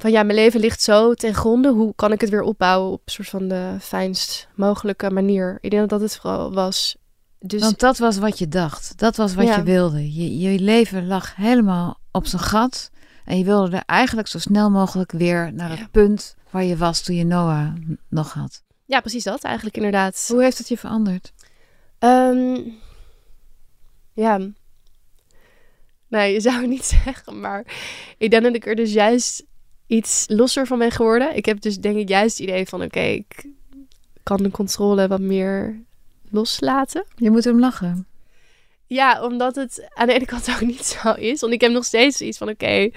Van 0.02 0.10
ja, 0.10 0.22
mijn 0.22 0.38
leven 0.38 0.60
ligt 0.60 0.82
zo 0.82 1.14
ten 1.14 1.34
gronde. 1.34 1.68
Hoe 1.72 1.94
kan 1.94 2.12
ik 2.12 2.20
het 2.20 2.30
weer 2.30 2.42
opbouwen 2.42 2.92
op 2.92 3.02
een 3.04 3.12
soort 3.12 3.28
van 3.28 3.48
de 3.48 3.76
fijnst 3.80 4.48
mogelijke 4.54 5.10
manier? 5.10 5.58
Ik 5.60 5.70
denk 5.70 5.88
dat 5.88 6.00
dat 6.00 6.10
het 6.10 6.20
vooral 6.20 6.52
was. 6.52 6.96
Dus 7.38 7.60
Want 7.60 7.80
dat 7.80 7.98
was 7.98 8.18
wat 8.18 8.38
je 8.38 8.48
dacht. 8.48 8.98
Dat 8.98 9.16
was 9.16 9.34
wat 9.34 9.46
Ja. 9.46 9.56
je 9.56 9.62
wilde. 9.62 10.14
Je, 10.14 10.38
je 10.38 10.58
leven 10.58 11.06
lag 11.06 11.36
helemaal 11.36 11.98
op 12.10 12.26
zijn 12.26 12.42
gat. 12.42 12.90
En 13.24 13.38
je 13.38 13.44
wilde 13.44 13.76
er 13.76 13.82
eigenlijk 13.86 14.28
zo 14.28 14.38
snel 14.38 14.70
mogelijk 14.70 15.12
weer 15.12 15.52
naar 15.52 15.70
het 15.70 15.78
Ja. 15.78 15.88
punt 15.90 16.36
waar 16.50 16.64
je 16.64 16.76
was 16.76 17.02
toen 17.02 17.16
je 17.16 17.24
Noah 17.24 17.72
nog 18.08 18.32
had. 18.32 18.62
ja, 18.84 19.00
precies 19.00 19.24
dat 19.24 19.42
eigenlijk 19.44 19.76
inderdaad. 19.76 20.24
Hoe 20.28 20.42
heeft 20.42 20.58
het 20.58 20.68
je 20.68 20.78
veranderd? 20.78 21.32
Ehm, 21.98 22.58
ja. 24.12 24.38
Nee, 26.08 26.32
je 26.32 26.40
zou 26.40 26.60
het 26.60 26.68
niet 26.70 26.84
zeggen, 27.04 27.40
maar 27.40 27.64
ik 28.18 28.30
denk 28.30 28.42
dat 28.42 28.54
ik 28.54 28.66
er 28.66 28.74
dus 28.74 28.92
juist 28.92 29.44
iets 29.92 30.24
losser 30.28 30.66
van 30.66 30.78
ben 30.78 30.90
geworden. 30.90 31.36
Ik 31.36 31.44
heb 31.44 31.60
dus 31.60 31.78
denk 31.78 31.96
ik 31.96 32.08
juist 32.08 32.38
het 32.38 32.48
idee 32.48 32.66
van, 32.66 32.82
oké, 32.82 33.00
ik 33.00 33.44
kan 34.22 34.42
de 34.42 34.50
controle 34.50 35.08
wat 35.08 35.20
meer 35.20 35.80
loslaten. 36.30 37.04
Je 37.16 37.30
moet 37.30 37.44
hem 37.44 37.60
lachen. 37.60 38.06
Ja, 38.86 39.24
omdat 39.24 39.54
het 39.54 39.88
aan 39.94 40.06
de 40.06 40.12
ene 40.12 40.24
kant 40.24 40.48
ook 40.50 40.60
niet 40.60 40.84
zo 40.84 41.12
is. 41.12 41.40
Want 41.40 41.52
ik 41.52 41.60
heb 41.60 41.72
nog 41.72 41.84
steeds 41.84 42.20
iets 42.20 42.38
van, 42.38 42.48
oké, 42.48 42.90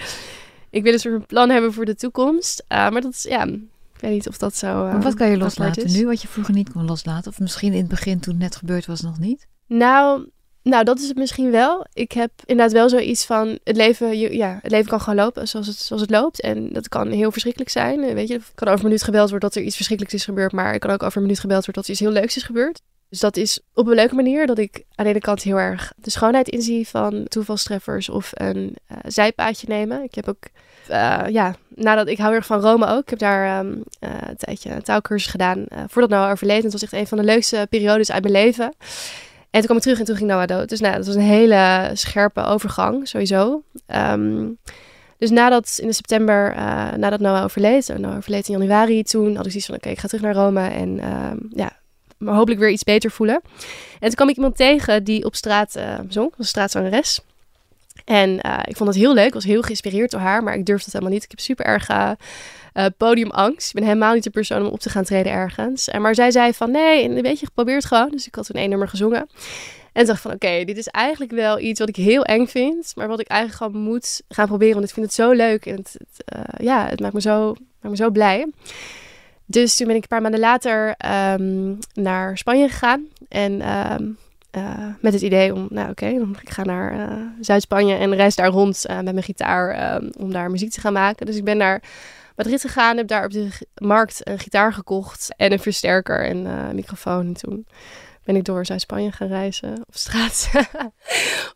ik 0.69 0.83
wil 0.83 0.93
een 0.93 0.99
soort 0.99 1.27
plan 1.27 1.49
hebben 1.49 1.73
voor 1.73 1.85
de 1.85 1.95
toekomst. 1.95 2.63
Uh, 2.69 2.89
maar 2.89 3.01
dat 3.01 3.13
is, 3.13 3.23
ja, 3.23 3.43
ik 3.43 3.99
weet 3.99 4.11
niet 4.11 4.27
of 4.27 4.37
dat 4.37 4.55
zo... 4.55 4.85
Uh, 4.85 4.91
maar 4.91 5.01
wat 5.01 5.13
kan 5.13 5.29
je 5.29 5.37
loslaten 5.37 5.91
nu, 5.91 6.05
wat 6.05 6.21
je 6.21 6.27
vroeger 6.27 6.53
niet 6.53 6.71
kon 6.71 6.85
loslaten? 6.85 7.31
Of 7.31 7.39
misschien 7.39 7.73
in 7.73 7.79
het 7.79 7.87
begin 7.87 8.19
toen 8.19 8.33
het 8.33 8.43
net 8.43 8.55
gebeurd 8.55 8.85
was 8.85 9.01
nog 9.01 9.19
niet? 9.19 9.47
Nou, 9.67 10.29
nou, 10.69 10.83
dat 10.83 10.99
is 10.99 11.07
het 11.07 11.17
misschien 11.17 11.51
wel. 11.51 11.85
Ik 11.93 12.11
heb 12.11 12.31
inderdaad 12.45 12.73
wel 12.73 12.89
zoiets 12.89 13.25
van 13.25 13.59
het 13.63 13.75
leven, 13.75 14.17
ja, 14.17 14.59
het 14.61 14.71
leven 14.71 14.89
kan 14.89 15.01
gewoon 15.01 15.23
lopen 15.23 15.47
zoals 15.47 15.67
het, 15.67 15.77
zoals 15.77 16.01
het 16.01 16.11
loopt. 16.11 16.41
En 16.41 16.73
dat 16.73 16.89
kan 16.89 17.11
heel 17.11 17.31
verschrikkelijk 17.31 17.71
zijn. 17.71 18.03
Eh, 18.03 18.13
Weet 18.13 18.27
je, 18.27 18.33
het 18.33 18.51
kan 18.55 18.67
over 18.67 18.79
een 18.79 18.85
minuut 18.85 19.03
gebeld 19.03 19.29
worden 19.29 19.49
dat 19.49 19.57
er 19.57 19.65
iets 19.65 19.75
verschrikkelijks 19.75 20.19
is 20.19 20.25
gebeurd, 20.25 20.51
maar 20.51 20.71
het 20.71 20.81
kan 20.81 20.91
ook 20.91 21.03
over 21.03 21.17
een 21.17 21.23
minuut 21.23 21.39
gebeld 21.39 21.65
worden 21.65 21.83
dat 21.83 21.85
er 21.85 21.91
iets 21.91 21.99
heel 21.99 22.21
leuks 22.21 22.35
is 22.35 22.43
gebeurd. 22.43 22.81
Dus 23.09 23.19
dat 23.19 23.37
is 23.37 23.59
op 23.73 23.87
een 23.87 23.95
leuke 23.95 24.15
manier 24.15 24.47
dat 24.47 24.57
ik 24.57 24.83
aan 24.95 25.05
de 25.05 25.11
ene 25.11 25.19
kant 25.19 25.43
heel 25.43 25.59
erg 25.59 25.93
de 25.95 26.09
schoonheid 26.09 26.49
inzie 26.49 26.87
van 26.87 27.25
toevalstreffers 27.27 28.09
of 28.09 28.31
een 28.33 28.75
eh, 28.87 28.97
zijpaadje 29.03 29.67
nemen. 29.67 30.03
Ik 30.03 30.15
heb 30.15 30.27
ook, 30.27 30.43
eh, 30.87 31.23
ja, 31.27 31.55
nadat 31.75 32.07
ik 32.07 32.17
hou 32.17 32.29
heel 32.29 32.37
erg 32.37 32.45
van 32.45 32.59
Rome 32.59 32.87
ook. 32.87 33.01
Ik 33.01 33.09
heb 33.09 33.19
daar 33.19 33.59
ehm, 33.59 33.75
eh, 33.99 34.09
een 34.27 34.37
tijdje 34.37 34.71
een 34.71 34.83
taalkursus 34.83 35.31
gedaan 35.31 35.65
voordat 35.87 36.09
Noah 36.11 36.31
overleed. 36.31 36.57
En 36.57 36.63
het 36.63 36.71
was 36.71 36.83
echt 36.83 36.93
een 36.93 37.07
van 37.07 37.17
de 37.17 37.23
leukste 37.23 37.67
periodes 37.69 38.11
uit 38.11 38.21
mijn 38.21 38.33
leven. 38.33 38.73
En 39.55 39.61
toen 39.61 39.69
kwam 39.69 39.77
ik 39.77 39.83
terug 39.83 39.99
en 39.99 40.05
toen 40.05 40.15
ging 40.15 40.29
Noah 40.29 40.47
dood. 40.47 40.69
Dus 40.69 40.79
nou, 40.79 40.95
dat 40.95 41.05
was 41.05 41.15
een 41.15 41.21
hele 41.21 41.91
scherpe 41.93 42.43
overgang, 42.43 43.07
sowieso. 43.07 43.63
Ehm, 43.85 44.47
dus 45.17 45.29
nadat 45.29 45.77
in 45.81 45.87
de 45.87 45.93
september, 45.93 46.51
eh, 46.51 46.93
nadat 46.93 47.19
Noah 47.19 47.43
overleed, 47.43 47.89
en 47.89 48.01
Noah 48.01 48.17
overleed 48.17 48.47
in 48.47 48.57
januari, 48.57 49.03
toen 49.03 49.35
had 49.35 49.45
ik 49.45 49.51
zoiets 49.51 49.65
van, 49.65 49.75
oké, 49.75 49.89
ik 49.89 49.99
ga 49.99 50.07
terug 50.07 50.23
naar 50.23 50.33
Rome 50.33 50.67
en 50.67 50.99
ehm, 50.99 51.37
ja, 51.49 51.71
me 52.17 52.31
hopelijk 52.31 52.59
weer 52.59 52.69
iets 52.69 52.83
beter 52.83 53.11
voelen. 53.11 53.41
En 53.99 54.07
toen 54.07 54.15
kwam 54.15 54.29
ik 54.29 54.35
iemand 54.35 54.55
tegen 54.55 55.03
die 55.03 55.25
op 55.25 55.35
straat 55.35 55.75
eh, 55.75 55.99
zong, 56.09 56.29
was 56.29 56.37
een 56.37 56.45
straatzangeres. 56.45 57.19
En 58.05 58.41
eh, 58.41 58.59
ik 58.65 58.77
vond 58.77 58.89
het 58.89 58.97
heel 58.97 59.13
leuk, 59.13 59.33
was 59.33 59.43
heel 59.43 59.61
geïnspireerd 59.61 60.11
door 60.11 60.19
haar, 60.19 60.43
maar 60.43 60.55
ik 60.55 60.65
durfde 60.65 60.83
het 60.83 60.93
helemaal 60.93 61.13
niet. 61.13 61.23
Ik 61.23 61.31
heb 61.31 61.39
super 61.39 61.65
erg 61.65 61.87
eh, 62.75 62.85
eh, 62.85 62.91
podiumangst. 62.97 63.67
Ik 63.67 63.73
ben 63.73 63.83
helemaal 63.83 64.13
niet 64.13 64.23
de 64.23 64.29
persoon 64.29 64.65
om 64.65 64.71
op 64.71 64.79
te 64.79 64.89
gaan 64.89 65.03
treden 65.03 65.31
ergens. 65.31 65.87
En 65.87 66.01
maar 66.01 66.15
zij 66.15 66.31
zei 66.31 66.53
van, 66.53 66.71
nee, 66.71 67.03
en 67.03 67.21
weet 67.21 67.39
je, 67.39 67.47
probeer 67.53 67.75
het 67.75 67.85
gewoon. 67.85 68.09
Dus 68.09 68.27
ik 68.27 68.35
had 68.35 68.45
toen 68.45 68.61
één 68.61 68.69
nummer 68.69 68.87
gezongen. 68.87 69.27
En 69.93 70.05
dacht 70.05 70.21
van, 70.21 70.31
oké, 70.31 70.63
dit 70.63 70.77
is 70.77 70.87
eigenlijk 70.87 71.31
wel 71.31 71.59
iets 71.59 71.79
wat 71.79 71.89
ik 71.89 71.95
heel 71.95 72.23
eng 72.23 72.45
vind, 72.45 72.91
maar 72.95 73.07
wat 73.07 73.19
ik 73.19 73.27
eigenlijk 73.27 73.61
gewoon 73.61 73.83
moet 73.83 74.21
gaan 74.27 74.47
proberen, 74.47 74.73
want 74.73 74.85
ik 74.85 74.93
vind 74.93 75.05
het 75.05 75.15
zo 75.15 75.31
leuk 75.31 75.65
en 75.65 75.75
het, 75.75 75.97
eh, 76.25 76.41
ja, 76.57 76.87
het 76.87 76.99
maakt 76.99 77.13
me, 77.13 77.21
zo, 77.21 77.47
maakt 77.47 77.89
me 77.89 77.95
zo 77.95 78.09
blij. 78.09 78.47
Dus 79.45 79.75
toen 79.75 79.87
ben 79.87 79.95
ik 79.95 80.01
een 80.01 80.07
paar 80.07 80.21
maanden 80.21 80.39
later 80.39 80.93
ehm, 80.97 81.73
naar 81.93 82.37
Spanje 82.37 82.69
gegaan 82.69 83.07
en 83.29 83.61
ehm, 83.61 84.03
eh, 84.51 84.87
met 84.99 85.13
het 85.13 85.21
idee 85.21 85.53
om, 85.53 85.67
nou 85.69 85.89
oké, 85.89 86.13
dan 86.17 86.37
ik 86.41 86.49
ga 86.49 86.63
naar 86.63 87.09
Zuid-Spanje 87.41 87.95
en 87.95 88.15
reis 88.15 88.35
daar 88.35 88.49
rond 88.49 88.85
met 88.87 89.03
mijn 89.03 89.23
gitaar 89.23 89.69
ehm, 89.69 90.09
om 90.17 90.31
daar 90.31 90.51
muziek 90.51 90.71
te 90.71 90.79
gaan 90.79 90.93
maken. 90.93 91.25
Dus 91.25 91.35
ik 91.35 91.43
ben 91.43 91.57
naar 91.57 91.81
Madrid 92.35 92.61
gegaan, 92.61 92.97
heb 92.97 93.07
daar 93.07 93.25
op 93.25 93.31
de 93.31 93.49
markt 93.75 94.27
een 94.27 94.39
gitaar 94.39 94.73
gekocht 94.73 95.33
en 95.37 95.51
een 95.51 95.59
versterker 95.59 96.25
en 96.25 96.45
eh, 96.45 96.67
een 96.69 96.75
microfoon. 96.75 97.25
En 97.25 97.33
toen 97.33 97.67
ben 98.23 98.35
ik 98.35 98.43
door 98.43 98.65
Zuid-Spanje 98.65 99.11
gaan 99.11 99.27
reizen 99.27 99.73
op 99.87 99.95
straat, 99.95 100.49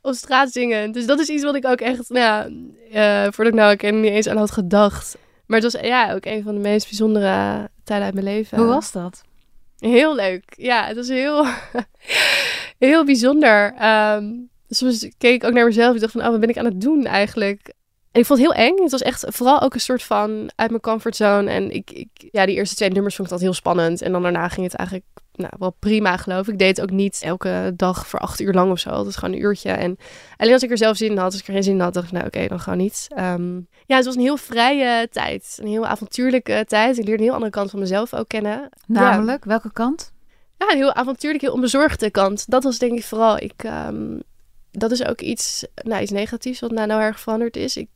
op 0.02 0.14
straat 0.14 0.52
zingen. 0.52 0.92
Dus 0.92 1.06
dat 1.06 1.20
is 1.20 1.28
iets 1.28 1.44
wat 1.44 1.56
ik 1.56 1.66
ook 1.66 1.82
echt, 1.82 2.10
nou 2.10 2.20
ja, 2.20 2.46
eh, 2.92 3.32
voordat 3.32 3.54
ik 3.54 3.60
nou 3.60 3.74
ook 3.74 3.82
er 3.82 3.94
niet 3.94 4.12
eens 4.12 4.28
aan 4.28 4.38
had 4.38 4.52
gedacht. 4.52 5.18
Maar 5.46 5.62
het 5.62 5.72
was 5.72 5.82
ja, 5.82 6.14
ook 6.14 6.26
een 6.26 6.44
van 6.44 6.54
de 6.54 6.60
meest 6.60 6.88
bijzondere 6.88 7.70
tijden 7.84 8.06
uit 8.06 8.14
mijn 8.14 8.26
leven. 8.26 8.58
Hoe 8.58 8.68
was 8.68 8.92
dat? 8.92 9.24
Heel 9.78 10.16
leuk. 10.16 10.44
Ja, 10.58 10.86
het 10.86 10.96
was 10.96 11.08
heel, 11.08 11.46
heel 12.78 13.06
bijzonder. 13.06 13.74
Ehm, 13.74 14.26
soms 14.70 15.10
keek 15.18 15.34
ik 15.34 15.44
ook 15.44 15.54
naar 15.54 15.66
mezelf 15.66 15.94
en 15.94 16.00
dacht 16.00 16.12
van, 16.12 16.22
oh, 16.22 16.30
wat 16.30 16.40
ben 16.40 16.50
ik 16.50 16.58
aan 16.58 16.66
het 16.66 16.82
doen 16.82 17.06
eigenlijk? 17.06 17.74
En 18.12 18.20
ik 18.20 18.26
vond 18.26 18.40
het 18.40 18.48
heel 18.48 18.66
eng. 18.66 18.82
Het 18.82 18.92
was 18.92 19.02
echt 19.02 19.26
vooral 19.28 19.62
ook 19.62 19.74
een 19.74 19.80
soort 19.80 20.04
van 20.04 20.52
uit 20.56 20.70
mijn 20.70 20.82
comfortzone. 20.82 21.52
En 21.52 21.72
ik, 21.72 21.92
ik, 21.92 22.10
ja, 22.32 22.46
die 22.46 22.56
eerste 22.56 22.76
twee 22.76 22.90
nummers 22.90 23.16
vond 23.16 23.28
ik 23.28 23.34
dat 23.34 23.44
heel 23.44 23.54
spannend. 23.54 24.02
En 24.02 24.12
dan 24.12 24.22
daarna 24.22 24.48
ging 24.48 24.66
het 24.66 24.76
eigenlijk 24.76 25.08
nou, 25.40 25.54
wel 25.60 25.76
prima, 25.80 26.18
geloof 26.18 26.48
ik. 26.48 26.54
Ik 26.54 26.60
deed 26.60 26.78
het 26.78 26.82
ook 26.82 26.92
niet 26.92 27.22
elke 27.24 27.74
dag 27.76 28.08
voor 28.08 28.20
acht 28.20 28.40
uur 28.40 28.54
lang 28.54 28.72
of 28.72 28.80
zo. 28.80 28.90
Het 28.90 29.06
was 29.06 29.16
gewoon 29.16 29.36
een 29.36 29.42
uurtje. 29.42 29.72
En 29.72 29.98
alleen 30.38 30.54
als 30.54 30.64
ik 30.64 30.72
er 30.72 30.78
zelf 30.78 30.98
zin 30.98 31.12
in 31.12 31.18
had, 31.18 31.26
als 31.26 31.42
ik 31.42 31.48
er 31.48 31.54
geen 31.54 31.64
zin 31.64 31.74
in 31.74 31.80
had, 31.80 31.94
dacht 31.94 32.06
ik, 32.06 32.12
nou 32.12 32.26
oké, 32.26 32.48
dan 32.48 32.60
gewoon 32.60 32.80
niet. 32.80 33.08
Ehm, 33.10 33.56
ja, 33.86 33.96
het 33.96 34.06
was 34.06 34.16
een 34.16 34.22
heel 34.22 34.38
vrije 34.38 35.08
tijd. 35.12 35.58
Een 35.62 35.68
heel 35.68 35.86
avontuurlijke 35.86 36.64
tijd. 36.68 36.98
Ik 36.98 37.06
leerde 37.06 37.18
een 37.18 37.28
heel 37.28 37.34
andere 37.34 37.52
kant 37.52 37.70
van 37.70 37.80
mezelf 37.80 38.14
ook 38.14 38.28
kennen. 38.28 38.70
Namelijk, 38.88 39.46
welke 39.46 39.72
kant? 39.72 40.14
Ja, 40.58 40.72
een 40.72 40.78
heel 40.78 40.94
avontuurlijk, 40.94 41.44
heel 41.44 41.54
onbezorgde 41.54 42.12
kant. 42.12 42.50
Dat 42.50 42.64
was 42.64 42.78
denk 42.78 42.98
ik 42.98 43.04
vooral. 43.04 43.38
Ik, 43.38 43.54
ehm, 43.64 44.20
dat 44.72 44.92
is 44.92 45.06
ook 45.06 45.22
iets, 45.22 45.66
nou, 45.84 46.02
iets 46.02 46.12
negatiefs 46.12 46.60
wat 46.60 46.72
nou, 46.72 46.88
nou 46.88 47.02
erg 47.02 47.20
veranderd 47.20 47.56
is. 47.56 47.78
Ik, 47.78 47.90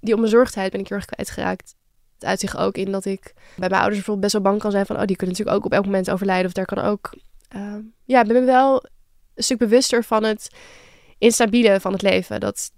die 0.00 0.14
onbezorgdheid 0.14 0.70
ben 0.70 0.80
ik 0.80 0.88
heel 0.88 0.96
erg 0.96 1.06
kwijtgeraakt. 1.06 1.74
Het 2.14 2.24
uit 2.28 2.40
zich 2.40 2.56
ook 2.56 2.76
in 2.76 2.92
dat 2.92 3.04
ik 3.04 3.32
bij 3.34 3.68
mijn 3.68 3.72
ouders 3.72 3.94
bijvoorbeeld 3.94 4.20
best 4.20 4.32
wel 4.32 4.42
bang 4.42 4.60
kan 4.60 4.70
zijn 4.70 4.86
van... 4.86 4.96
oh, 4.96 5.04
die 5.04 5.16
kunnen 5.16 5.36
natuurlijk 5.36 5.56
ook 5.56 5.64
op 5.64 5.72
elk 5.72 5.84
moment 5.84 6.10
overlijden. 6.10 6.46
Of 6.46 6.52
daar 6.52 6.64
kan 6.64 6.78
ook... 6.78 7.10
ehm, 7.48 7.80
ja, 8.04 8.20
ik 8.20 8.26
ben 8.26 8.40
me 8.40 8.44
wel 8.44 8.84
een 9.34 9.42
stuk 9.42 9.58
bewuster 9.58 10.04
van 10.04 10.24
het 10.24 10.50
instabiele 11.18 11.80
van 11.80 11.92
het 11.92 12.02
leven. 12.02 12.40
Dat, 12.40 12.70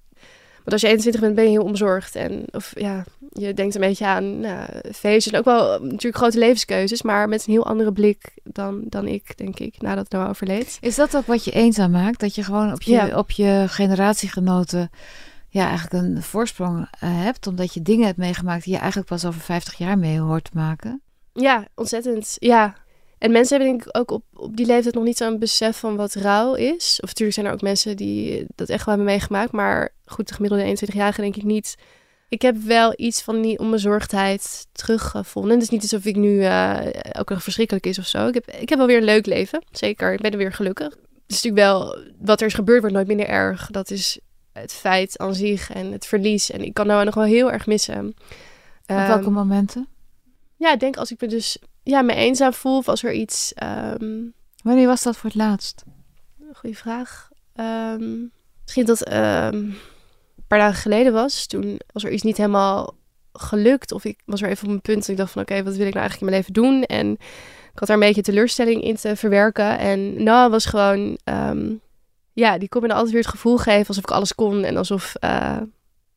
want 0.64 0.72
als 0.72 0.80
je 0.80 0.86
21 0.86 1.20
bent, 1.20 1.34
ben 1.34 1.44
je 1.44 1.50
heel 1.50 1.62
onbezorgd. 1.62 2.14
En 2.14 2.44
of 2.50 2.72
ja, 2.78 3.04
je 3.32 3.54
denkt 3.54 3.74
een 3.74 3.80
beetje 3.80 4.06
aan 4.06 4.40
nou, 4.40 4.68
feestjes 4.92 5.32
en 5.32 5.38
ook 5.38 5.44
wel 5.44 5.74
eh, 5.74 5.80
natuurlijk 5.80 6.16
grote 6.16 6.38
levenskeuzes, 6.38 7.02
maar 7.02 7.28
met 7.28 7.46
een 7.46 7.52
heel 7.52 7.66
andere 7.66 7.92
blik 7.92 8.32
dan, 8.42 8.80
dan 8.84 9.06
ik, 9.06 9.36
denk 9.36 9.58
ik, 9.58 9.80
nadat 9.80 10.10
nou 10.10 10.28
overleed. 10.28 10.78
Is 10.80 10.94
dat 10.94 11.16
ook 11.16 11.26
wat 11.26 11.44
je 11.44 11.50
eenzaam 11.50 11.90
maakt? 11.90 12.20
Dat 12.20 12.34
je 12.34 12.42
gewoon 12.42 12.72
op 12.72 12.82
je, 12.82 12.92
Ja. 12.92 13.18
op 13.18 13.30
je 13.30 13.64
generatiegenoten 13.68 14.90
ja, 15.48 15.68
eigenlijk 15.68 16.04
een 16.04 16.22
voorsprong 16.22 16.88
eh, 17.00 17.08
hebt, 17.22 17.46
omdat 17.46 17.74
je 17.74 17.82
dingen 17.82 18.06
hebt 18.06 18.18
meegemaakt 18.18 18.64
die 18.64 18.72
je 18.72 18.78
eigenlijk 18.78 19.08
pas 19.08 19.24
over 19.24 19.40
50 19.40 19.78
jaar 19.78 19.98
mee 19.98 20.20
hoort 20.20 20.44
te 20.44 20.50
maken? 20.54 21.00
Ja, 21.32 21.66
ontzettend. 21.74 22.36
Ja. 22.38 22.74
En 23.20 23.30
mensen 23.32 23.56
hebben 23.56 23.76
denk 23.76 23.88
ik 23.88 23.98
ook 24.00 24.10
op, 24.10 24.24
op 24.34 24.56
die 24.56 24.66
leeftijd 24.66 24.94
nog 24.94 25.04
niet 25.04 25.16
zo'n 25.16 25.38
besef 25.38 25.76
van 25.76 25.96
wat 25.96 26.14
rouw 26.14 26.54
is. 26.54 26.98
Of 27.02 27.08
natuurlijk 27.08 27.32
zijn 27.34 27.46
er 27.46 27.52
ook 27.52 27.60
mensen 27.60 27.96
die 27.96 28.44
dat 28.54 28.68
echt 28.68 28.84
wel 28.84 28.94
hebben 28.94 29.12
meegemaakt. 29.12 29.52
Maar 29.52 29.88
goed, 30.04 30.28
de 30.28 30.34
gemiddelde 30.34 30.76
21-jarige 30.86 31.20
denk 31.20 31.36
ik 31.36 31.42
niet. 31.42 31.74
Ik 32.28 32.42
heb 32.42 32.56
wel 32.56 32.92
iets 32.96 33.22
van 33.22 33.42
die 33.42 33.58
onbezorgdheid 33.58 34.66
teruggevonden. 34.72 35.52
Het 35.52 35.62
is 35.62 35.68
niet 35.68 35.82
alsof 35.82 36.04
ik 36.04 36.16
nu 36.16 36.42
eh 36.42 36.94
elke 37.14 37.32
dag 37.32 37.42
verschrikkelijk 37.42 37.86
is 37.86 37.98
of 37.98 38.06
zo. 38.06 38.26
Ik 38.26 38.34
heb, 38.34 38.50
ik 38.50 38.68
heb 38.68 38.78
wel 38.78 38.86
weer 38.86 38.96
een 38.96 39.04
leuk 39.04 39.26
leven. 39.26 39.62
Zeker. 39.70 40.12
Ik 40.12 40.20
ben 40.20 40.30
er 40.30 40.38
weer 40.38 40.52
gelukkig. 40.52 40.88
Het 40.94 41.38
is 41.38 41.42
natuurlijk 41.42 41.62
wel, 41.62 41.98
wat 42.20 42.40
er 42.40 42.46
is 42.46 42.54
gebeurd 42.54 42.80
wordt 42.80 42.94
nooit 42.94 43.06
minder 43.06 43.28
erg. 43.28 43.66
Dat 43.70 43.90
is 43.90 44.18
het 44.52 44.72
feit 44.72 45.18
aan 45.18 45.34
zich 45.34 45.70
en 45.72 45.92
het 45.92 46.06
verlies. 46.06 46.50
En 46.50 46.64
ik 46.64 46.74
kan 46.74 46.86
nou 46.86 47.04
nog 47.04 47.14
wel 47.14 47.24
heel 47.24 47.52
erg 47.52 47.66
missen. 47.66 48.06
Op 48.06 48.14
Ehm, 48.86 49.06
welke 49.06 49.30
momenten? 49.30 49.88
ja, 50.56 50.72
ik 50.72 50.80
denk 50.80 50.96
als 50.96 51.10
ik 51.10 51.20
me 51.20 51.28
dus 51.28 51.58
ja, 51.82 52.02
me 52.02 52.14
eenzaam 52.14 52.52
voel 52.52 52.76
of 52.76 52.88
als 52.88 53.02
er 53.02 53.12
iets. 53.12 53.52
ehm 53.54 54.28
Wanneer 54.62 54.86
was 54.86 55.02
dat 55.02 55.16
voor 55.16 55.30
het 55.30 55.38
laatst? 55.38 55.84
goeie 56.52 56.78
vraag. 56.78 57.28
Ehm, 57.54 58.26
misschien 58.62 58.84
dat. 58.84 59.02
ehm, 59.02 59.70
paar 60.50 60.58
dagen 60.58 60.80
geleden 60.80 61.12
was, 61.12 61.46
toen 61.46 61.80
was 61.92 62.04
er 62.04 62.10
iets 62.10 62.22
niet 62.22 62.36
helemaal 62.36 62.94
gelukt. 63.32 63.92
Of 63.92 64.04
ik 64.04 64.20
was 64.24 64.42
er 64.42 64.48
even 64.48 64.68
op 64.68 64.72
een 64.72 64.80
punt 64.80 64.98
dat 64.98 65.08
ik 65.08 65.16
dacht 65.16 65.32
van 65.32 65.42
oké, 65.42 65.62
wat 65.62 65.76
wil 65.76 65.86
ik 65.86 65.94
nou 65.94 66.06
eigenlijk 66.06 66.20
in 66.20 66.26
mijn 66.26 66.36
leven 66.36 66.52
doen? 66.52 66.82
En 66.82 67.12
ik 67.72 67.78
had 67.78 67.88
daar 67.88 67.96
een 67.96 68.06
beetje 68.06 68.22
teleurstelling 68.22 68.82
in 68.82 68.96
te 68.96 69.16
verwerken. 69.16 69.78
En 69.78 70.22
Noah 70.22 70.50
was 70.50 70.66
gewoon, 70.66 71.18
ja, 72.32 72.58
die 72.58 72.68
kon 72.68 72.82
me 72.82 72.88
dan 72.88 72.96
altijd 72.96 73.14
weer 73.14 73.22
het 73.22 73.32
gevoel 73.32 73.56
geven 73.56 73.88
alsof 73.88 74.02
ik 74.02 74.10
alles 74.10 74.34
kon. 74.34 74.64
En 74.64 74.76
alsof, 74.76 75.14
uh, 75.24 75.58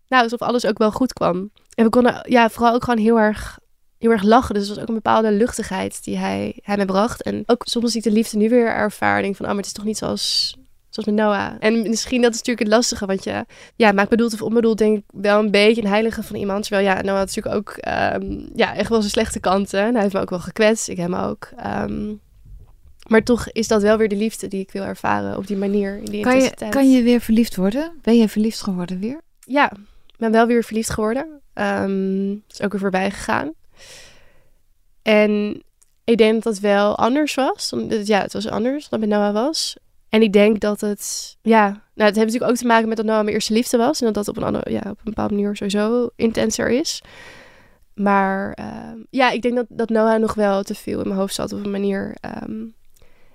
nou, 0.08 0.24
alsof 0.24 0.42
alles 0.42 0.66
ook 0.66 0.78
wel 0.78 0.92
goed 0.92 1.14
kwam. 1.14 1.52
En 1.76 1.84
we 1.84 1.90
konden 1.90 2.26
ja, 2.30 2.50
vooral 2.50 2.74
ook 2.74 2.84
gewoon 2.84 3.00
heel 3.00 3.20
erg, 3.20 3.60
heel 4.04 4.12
erg 4.12 4.24
lachen. 4.24 4.54
Dus 4.54 4.64
het 4.64 4.74
was 4.74 4.82
ook 4.82 4.88
een 4.88 5.02
bepaalde 5.04 5.32
luchtigheid 5.32 6.04
die 6.04 6.18
hij, 6.18 6.60
hij 6.62 6.78
me 6.78 6.86
bracht. 6.86 7.22
En 7.22 7.44
ook 7.46 7.62
soms 7.66 7.92
zie 7.92 8.02
ik 8.02 8.06
de 8.06 8.12
liefde 8.12 8.38
nu 8.38 8.50
weer 8.50 8.68
ervaring 8.68 9.38
van, 9.38 9.46
oh, 9.46 9.52
maar 9.52 9.60
het 9.62 9.72
is 9.72 9.74
toch 9.74 9.86
niet 9.86 9.98
zoals 9.98 10.56
Zoals 10.90 11.10
met 11.10 11.20
Noah. 11.20 11.54
En 11.60 11.90
misschien 11.90 12.22
dat 12.22 12.32
is 12.32 12.38
natuurlijk 12.38 12.66
het 12.66 12.76
lastige, 12.76 13.06
want 13.06 13.24
je 13.24 13.46
ja, 13.76 13.92
maakt 13.92 14.10
bedoeld 14.10 14.34
of 14.34 14.42
onbedoeld 14.42 14.78
denk 14.78 14.98
ik 14.98 15.04
wel 15.14 15.40
een 15.40 15.52
beetje 15.52 15.82
een 15.82 15.88
heilige 15.88 16.24
van 16.24 16.36
iemand. 16.36 16.64
Terwijl 16.64 16.88
ja, 16.88 17.02
Noah 17.02 17.18
had 17.18 17.28
natuurlijk 17.28 17.56
ook 17.56 17.78
um, 18.22 18.50
ja, 18.56 18.76
echt 18.76 18.90
wel 18.90 19.00
zijn 19.00 19.12
slechte 19.12 19.40
kanten. 19.40 19.80
En 19.80 19.94
hij 19.94 20.02
heeft 20.02 20.14
me 20.14 20.20
ook 20.20 20.30
wel 20.30 20.40
gekwetst, 20.40 20.90
ik 20.90 20.98
hem 20.98 21.16
ook. 21.16 21.50
Um, 21.66 22.22
maar 23.08 23.24
toch 23.24 23.52
is 23.52 23.68
dat 23.68 23.82
wel 23.82 23.98
weer 23.98 24.10
de 24.10 24.16
liefde 24.16 24.48
die 24.48 24.60
ik 24.60 24.72
wil 24.72 24.84
ervaren 24.84 25.38
op 25.38 25.48
die 25.48 25.58
manier. 25.58 25.98
In 25.98 26.06
die 26.06 26.22
kan, 26.22 26.42
je, 26.42 26.52
kan 26.70 26.92
je 26.92 27.04
weer 27.04 27.22
verliefd 27.22 27.56
worden? 27.56 27.92
Ben 28.02 28.18
je 28.18 28.30
verliefd 28.30 28.62
geworden 28.62 29.00
weer? 29.00 29.22
Ja, 29.40 29.72
ik 30.08 30.18
ben 30.18 30.32
wel 30.32 30.48
weer 30.48 30.64
verliefd 30.64 30.90
geworden. 30.90 31.42
Um, 31.54 32.44
is 32.50 32.62
ook 32.62 32.72
weer 32.72 32.82
voorbij 32.82 33.12
gegaan. 33.12 33.54
En 35.04 35.64
ik 36.04 36.18
denk 36.18 36.34
dat 36.34 36.44
dat 36.44 36.60
wel 36.62 36.98
anders 36.98 37.36
was. 37.36 37.74
Ja, 38.04 38.22
het 38.22 38.34
was 38.34 38.48
anders 38.48 38.90
dan 38.90 39.00
met 39.00 39.10
Noah 39.10 39.34
was. 39.34 39.78
En 40.10 40.22
ik 40.22 40.34
denk 40.34 40.60
dat 40.60 40.82
het, 40.82 41.36
ja, 41.42 41.64
nou, 41.70 41.80
het 41.94 42.16
heeft 42.16 42.16
natuurlijk 42.16 42.52
ook 42.52 42.58
te 42.58 42.66
maken 42.66 42.88
met 42.88 42.98
dat 42.98 43.06
Noah 43.06 43.22
mijn 43.22 43.34
eerste 43.34 43.54
liefde 43.54 43.78
was. 43.78 44.00
En 44.00 44.06
dat 44.06 44.14
dat 44.14 44.28
op 44.28 44.38
een, 44.38 44.44
andere, 44.44 44.72
ja, 44.72 44.80
op 44.80 44.86
een 44.98 45.04
bepaalde 45.04 45.34
manier 45.34 45.56
sowieso 45.56 46.10
intenser 46.16 46.70
is. 46.70 47.02
Maar 47.94 48.58
uh, 48.60 49.02
ja, 49.10 49.30
ik 49.32 49.42
denk 49.42 49.56
dat, 49.56 49.66
dat 49.70 49.90
Noah 49.90 50.20
nog 50.20 50.34
wel 50.34 50.64
te 50.64 50.76
veel 50.76 51.00
in 51.02 51.08
mijn 51.08 51.20
hoofd 51.20 51.34
zat 51.34 51.54
op 51.54 51.66
een 51.66 51.72
manier. 51.72 52.16
Um, 52.42 52.74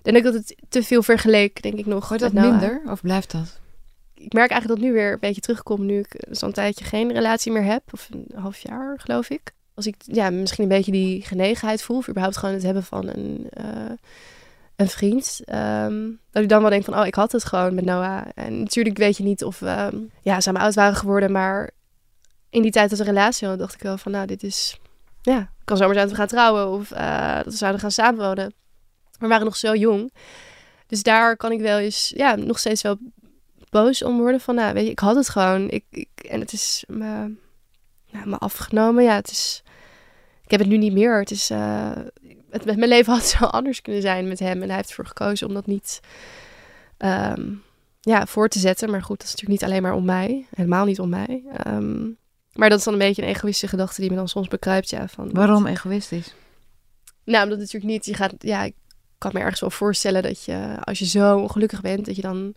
denk 0.02 0.16
ik 0.16 0.22
dat 0.22 0.34
het 0.34 0.56
te 0.68 0.82
veel 0.82 1.02
vergeleek, 1.02 1.62
denk 1.62 1.78
ik 1.78 1.86
nog. 1.86 2.08
Wordt 2.08 2.22
dat 2.22 2.32
minder 2.32 2.82
of 2.86 3.00
blijft 3.00 3.30
dat? 3.30 3.60
Ik 4.14 4.32
merk 4.32 4.50
eigenlijk 4.50 4.80
dat 4.80 4.90
nu 4.90 4.94
weer 4.94 5.12
een 5.12 5.18
beetje 5.20 5.40
terugkomt 5.40 5.80
nu 5.80 5.98
ik 5.98 6.24
zo'n 6.30 6.52
tijdje 6.52 6.84
geen 6.84 7.12
relatie 7.12 7.52
meer 7.52 7.64
heb. 7.64 7.82
Of 7.90 8.08
een 8.10 8.26
half 8.34 8.58
jaar, 8.58 9.00
geloof 9.00 9.30
ik. 9.30 9.52
Als 9.78 9.86
ik 9.86 9.96
ja, 9.98 10.30
misschien 10.30 10.62
een 10.62 10.68
beetje 10.68 10.92
die 10.92 11.22
genegenheid 11.22 11.82
voel. 11.82 11.96
Of 11.96 12.08
überhaupt 12.08 12.36
gewoon 12.36 12.54
het 12.54 12.64
hebben 12.64 12.82
van 12.82 13.08
een... 13.08 13.50
Uh, 13.60 13.92
een 14.76 14.88
vriend. 14.88 15.40
Um, 15.52 16.20
dat 16.30 16.42
ik 16.42 16.48
dan 16.48 16.60
wel 16.60 16.70
denk 16.70 16.84
van, 16.84 16.98
oh, 16.98 17.06
ik 17.06 17.14
had 17.14 17.32
het 17.32 17.44
gewoon 17.44 17.74
met 17.74 17.84
Noah. 17.84 18.26
En 18.34 18.58
natuurlijk 18.58 18.96
weet 18.96 19.16
je 19.16 19.22
niet 19.22 19.44
of 19.44 19.58
we 19.58 19.88
um, 19.92 20.10
ja, 20.22 20.40
samen 20.40 20.60
oud 20.60 20.74
waren 20.74 20.96
geworden. 20.96 21.32
Maar 21.32 21.70
in 22.50 22.62
die 22.62 22.70
tijd 22.70 22.90
als 22.90 22.98
een 22.98 23.04
relatie 23.04 23.48
had, 23.48 23.58
dacht 23.58 23.74
ik 23.74 23.82
wel 23.82 23.98
van, 23.98 24.12
nou, 24.12 24.26
dit 24.26 24.42
is... 24.42 24.78
Ja, 25.22 25.50
kan 25.64 25.76
zomaar 25.76 25.94
zijn 25.94 26.06
dat 26.06 26.16
we 26.16 26.20
gaan 26.20 26.30
trouwen 26.30 26.68
of 26.68 26.90
uh, 26.90 27.36
dat 27.36 27.44
we 27.44 27.58
zouden 27.58 27.80
gaan 27.80 27.90
samenwonen. 27.90 28.54
we 29.18 29.26
waren 29.26 29.44
nog 29.44 29.56
zo 29.56 29.74
jong. 29.74 30.12
Dus 30.86 31.02
daar 31.02 31.36
kan 31.36 31.52
ik 31.52 31.60
wel 31.60 31.78
eens, 31.78 32.12
ja, 32.16 32.34
nog 32.34 32.58
steeds 32.58 32.82
wel 32.82 32.98
boos 33.70 34.02
om 34.02 34.18
worden 34.18 34.40
van, 34.40 34.54
nou, 34.54 34.74
weet 34.74 34.84
je, 34.84 34.90
ik 34.90 34.98
had 34.98 35.16
het 35.16 35.28
gewoon. 35.28 35.70
Ik, 35.70 35.84
ik 35.90 36.08
en 36.28 36.40
het 36.40 36.52
is 36.52 36.84
me, 36.86 37.34
ja, 38.04 38.24
me 38.24 38.38
afgenomen. 38.38 39.04
Ja, 39.04 39.14
het 39.14 39.30
is... 39.30 39.62
Ik 40.48 40.54
heb 40.54 40.60
het 40.60 40.68
nu 40.68 40.76
niet 40.76 40.92
meer. 40.92 41.18
Het 41.18 41.30
is... 41.30 41.50
Uh, 41.50 41.90
het, 42.50 42.64
mijn 42.64 42.88
leven 42.88 43.12
had 43.12 43.24
zo 43.24 43.44
anders 43.44 43.82
kunnen 43.82 44.02
zijn 44.02 44.28
met 44.28 44.38
hem. 44.38 44.62
En 44.62 44.68
hij 44.68 44.76
heeft 44.76 44.88
ervoor 44.88 45.06
gekozen 45.06 45.46
om 45.46 45.54
dat 45.54 45.66
niet 45.66 46.00
um, 46.98 47.62
ja, 48.00 48.26
voor 48.26 48.48
te 48.48 48.58
zetten. 48.58 48.90
Maar 48.90 49.02
goed, 49.02 49.18
dat 49.18 49.26
is 49.26 49.34
natuurlijk 49.34 49.60
niet 49.60 49.70
alleen 49.70 49.82
maar 49.82 49.94
om 49.94 50.04
mij. 50.04 50.46
Helemaal 50.54 50.84
niet 50.84 51.00
om 51.00 51.08
mij. 51.08 51.42
Um, 51.66 52.16
maar 52.52 52.68
dat 52.68 52.78
is 52.78 52.84
dan 52.84 52.92
een 52.92 52.98
beetje 52.98 53.22
een 53.22 53.28
egoïstische 53.28 53.68
gedachte 53.68 54.00
die 54.00 54.10
me 54.10 54.16
dan 54.16 54.28
soms 54.28 54.48
bekruipt. 54.48 54.90
Ja, 54.90 55.08
van, 55.08 55.30
Waarom 55.32 55.66
egoïstisch? 55.66 56.34
Nou, 57.24 57.42
omdat 57.44 57.58
het 57.58 57.72
natuurlijk 57.72 57.92
niet... 57.92 58.06
Je 58.06 58.14
gaat, 58.14 58.34
ja, 58.38 58.62
ik 58.62 58.74
kan 59.18 59.30
me 59.34 59.40
ergens 59.40 59.60
wel 59.60 59.70
voorstellen 59.70 60.22
dat 60.22 60.44
je, 60.44 60.76
als 60.80 60.98
je 60.98 61.06
zo 61.06 61.38
ongelukkig 61.38 61.80
bent, 61.80 62.06
dat 62.06 62.16
je 62.16 62.22
dan... 62.22 62.54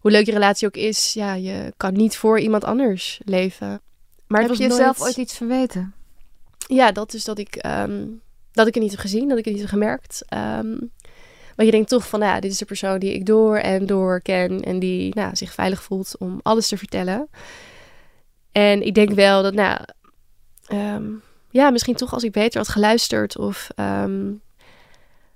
Hoe 0.00 0.10
leuk 0.10 0.26
je 0.26 0.32
relatie 0.32 0.66
ook 0.66 0.76
is, 0.76 1.12
ja, 1.12 1.34
je 1.34 1.72
kan 1.76 1.92
niet 1.92 2.16
voor 2.16 2.40
iemand 2.40 2.64
anders 2.64 3.20
leven. 3.24 3.80
Maar 4.26 4.40
Heb 4.40 4.50
je 4.50 4.62
jezelf 4.62 5.00
ooit 5.00 5.16
iets 5.16 5.36
verweten? 5.36 5.94
Ja, 6.66 6.92
dat 6.92 7.14
is 7.14 7.24
dat 7.24 7.38
ik... 7.38 7.66
Um, 7.66 8.22
dat 8.52 8.66
ik 8.66 8.74
het 8.74 8.82
niet 8.82 8.92
heb 8.92 9.00
gezien, 9.00 9.28
dat 9.28 9.38
ik 9.38 9.44
het 9.44 9.52
niet 9.52 9.62
heb 9.62 9.72
gemerkt. 9.72 10.24
Um, 10.34 10.92
maar 11.56 11.66
je 11.66 11.72
denkt 11.72 11.88
toch 11.88 12.08
van, 12.08 12.20
nou 12.20 12.32
ja, 12.32 12.40
dit 12.40 12.50
is 12.50 12.58
de 12.58 12.64
persoon 12.64 12.98
die 12.98 13.14
ik 13.14 13.26
door 13.26 13.56
en 13.56 13.86
door 13.86 14.20
ken 14.20 14.60
en 14.62 14.78
die 14.78 15.14
nou, 15.14 15.36
zich 15.36 15.52
veilig 15.52 15.82
voelt 15.82 16.14
om 16.18 16.40
alles 16.42 16.68
te 16.68 16.76
vertellen. 16.76 17.28
En 18.52 18.86
ik 18.86 18.94
denk 18.94 19.10
wel 19.12 19.42
dat, 19.42 19.54
nou, 19.54 19.78
um, 20.72 21.22
ja, 21.50 21.70
misschien 21.70 21.94
toch 21.94 22.12
als 22.12 22.24
ik 22.24 22.32
beter 22.32 22.58
had 22.58 22.68
geluisterd 22.68 23.38
of 23.38 23.68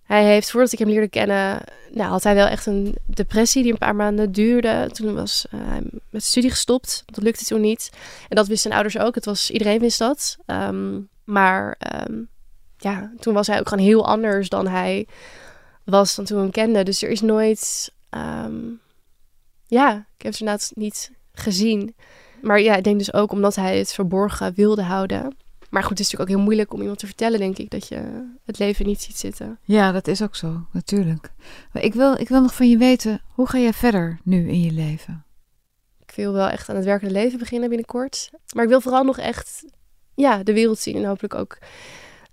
hij 0.02 0.24
heeft, 0.24 0.50
voordat 0.50 0.72
ik 0.72 0.78
hem 0.78 0.88
leerde 0.88 1.08
kennen, 1.08 1.62
nou, 1.90 2.10
had 2.10 2.22
hij 2.22 2.34
wel 2.34 2.46
echt 2.46 2.66
een 2.66 2.96
depressie 3.06 3.62
die 3.62 3.72
een 3.72 3.78
paar 3.78 3.96
maanden 3.96 4.32
duurde. 4.32 4.88
Toen 4.92 5.14
was 5.14 5.46
uh, 5.54 5.60
hij 5.64 5.82
met 6.10 6.24
studie 6.24 6.50
gestopt. 6.50 7.02
Dat 7.06 7.24
lukte 7.24 7.44
toen 7.44 7.60
niet. 7.60 7.90
En 8.28 8.36
dat 8.36 8.46
wisten 8.46 8.70
zijn 8.70 8.74
ouders 8.82 8.98
ook. 9.04 9.14
Het 9.14 9.24
was, 9.24 9.50
iedereen 9.50 9.80
wist 9.80 9.98
dat. 9.98 10.36
Um, 10.46 11.08
maar 11.28 11.78
um, 12.08 12.28
ja, 12.76 13.12
toen 13.18 13.34
was 13.34 13.46
hij 13.46 13.58
ook 13.58 13.68
gewoon 13.68 13.84
heel 13.84 14.06
anders 14.06 14.48
dan 14.48 14.66
hij 14.66 15.06
was 15.84 16.14
dan 16.14 16.24
toen 16.24 16.36
we 16.36 16.42
hem 16.42 16.52
kenden. 16.52 16.84
Dus 16.84 17.02
er 17.02 17.08
is 17.08 17.20
nooit, 17.20 17.92
um, 18.10 18.80
ja, 19.66 20.06
ik 20.16 20.22
heb 20.22 20.34
ze 20.34 20.40
inderdaad 20.40 20.70
niet 20.74 21.10
gezien. 21.32 21.94
Maar 22.42 22.60
ja, 22.60 22.76
ik 22.76 22.84
denk 22.84 22.98
dus 22.98 23.12
ook 23.12 23.32
omdat 23.32 23.54
hij 23.54 23.78
het 23.78 23.92
verborgen 23.92 24.54
wilde 24.54 24.82
houden. 24.82 25.36
Maar 25.70 25.82
goed, 25.82 25.98
het 25.98 26.00
is 26.00 26.04
natuurlijk 26.04 26.30
ook 26.30 26.36
heel 26.36 26.44
moeilijk 26.44 26.72
om 26.72 26.80
iemand 26.80 26.98
te 26.98 27.06
vertellen, 27.06 27.38
denk 27.38 27.58
ik, 27.58 27.70
dat 27.70 27.88
je 27.88 28.28
het 28.44 28.58
leven 28.58 28.86
niet 28.86 29.02
ziet 29.02 29.18
zitten. 29.18 29.58
Ja, 29.62 29.92
dat 29.92 30.08
is 30.08 30.22
ook 30.22 30.36
zo, 30.36 30.66
natuurlijk. 30.72 31.32
Maar 31.72 31.82
ik 31.82 31.94
wil, 31.94 32.14
ik 32.14 32.28
wil 32.28 32.40
nog 32.40 32.54
van 32.54 32.70
je 32.70 32.76
weten, 32.76 33.20
hoe 33.28 33.48
ga 33.48 33.58
jij 33.58 33.72
verder 33.72 34.20
nu 34.22 34.48
in 34.48 34.60
je 34.60 34.72
leven? 34.72 35.24
Ik 36.06 36.12
wil 36.14 36.32
wel 36.32 36.48
echt 36.48 36.68
aan 36.68 36.76
het 36.76 36.84
werkende 36.84 37.12
leven 37.12 37.38
beginnen 37.38 37.68
binnenkort. 37.68 38.30
Maar 38.54 38.64
ik 38.64 38.70
wil 38.70 38.80
vooral 38.80 39.04
nog 39.04 39.18
echt 39.18 39.64
ja, 40.18 40.42
de 40.42 40.52
wereld 40.52 40.78
zien 40.78 40.96
en 40.96 41.04
hopelijk 41.04 41.34
ook 41.34 41.58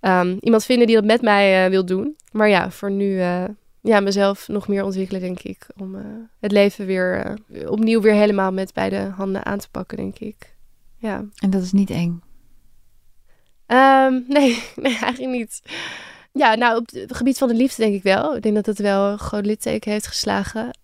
um, 0.01 0.37
iemand 0.41 0.65
vinden 0.65 0.87
die 0.87 0.95
dat 0.95 1.05
met 1.05 1.21
mij 1.21 1.65
uh, 1.65 1.69
wil 1.69 1.85
doen. 1.85 2.15
Maar 2.31 2.49
ja, 2.49 2.71
voor 2.71 2.91
nu 2.91 3.05
uh, 3.05 3.43
ja, 3.81 3.99
mezelf 3.99 4.47
nog 4.47 4.67
meer 4.67 4.83
ontwikkelen, 4.83 5.21
denk 5.21 5.39
ik. 5.41 5.67
Om 5.77 5.95
uh, 5.95 6.01
het 6.39 6.51
leven 6.51 6.85
weer 6.85 7.37
opnieuw 7.67 8.01
weer 8.01 8.13
helemaal 8.13 8.51
met 8.51 8.73
beide 8.73 8.97
handen 8.97 9.45
aan 9.45 9.59
te 9.59 9.69
pakken, 9.69 9.97
denk 9.97 10.19
ik. 10.19 10.55
Ja. 10.97 11.25
En 11.35 11.49
dat 11.49 11.61
is 11.61 11.71
niet 11.71 11.89
eng? 11.89 12.21
Um, 13.67 14.25
nee, 14.37 14.63
nee, 14.75 14.97
eigenlijk 14.99 15.31
niet. 15.37 15.61
Ja, 16.31 16.55
nou, 16.55 16.77
op 16.77 16.89
het 16.91 17.15
gebied 17.15 17.37
van 17.37 17.47
de 17.47 17.53
liefde 17.53 17.81
denk 17.81 17.95
ik 17.95 18.03
wel. 18.03 18.35
Ik 18.35 18.41
denk 18.41 18.55
dat 18.55 18.65
het 18.65 18.79
wel 18.79 19.11
een 19.11 19.19
groot 19.19 19.45
litteken 19.45 19.91
heeft 19.91 20.07
geslagen. 20.07 20.77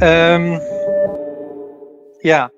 Ehm, 0.00 0.60
ja, 2.22 2.50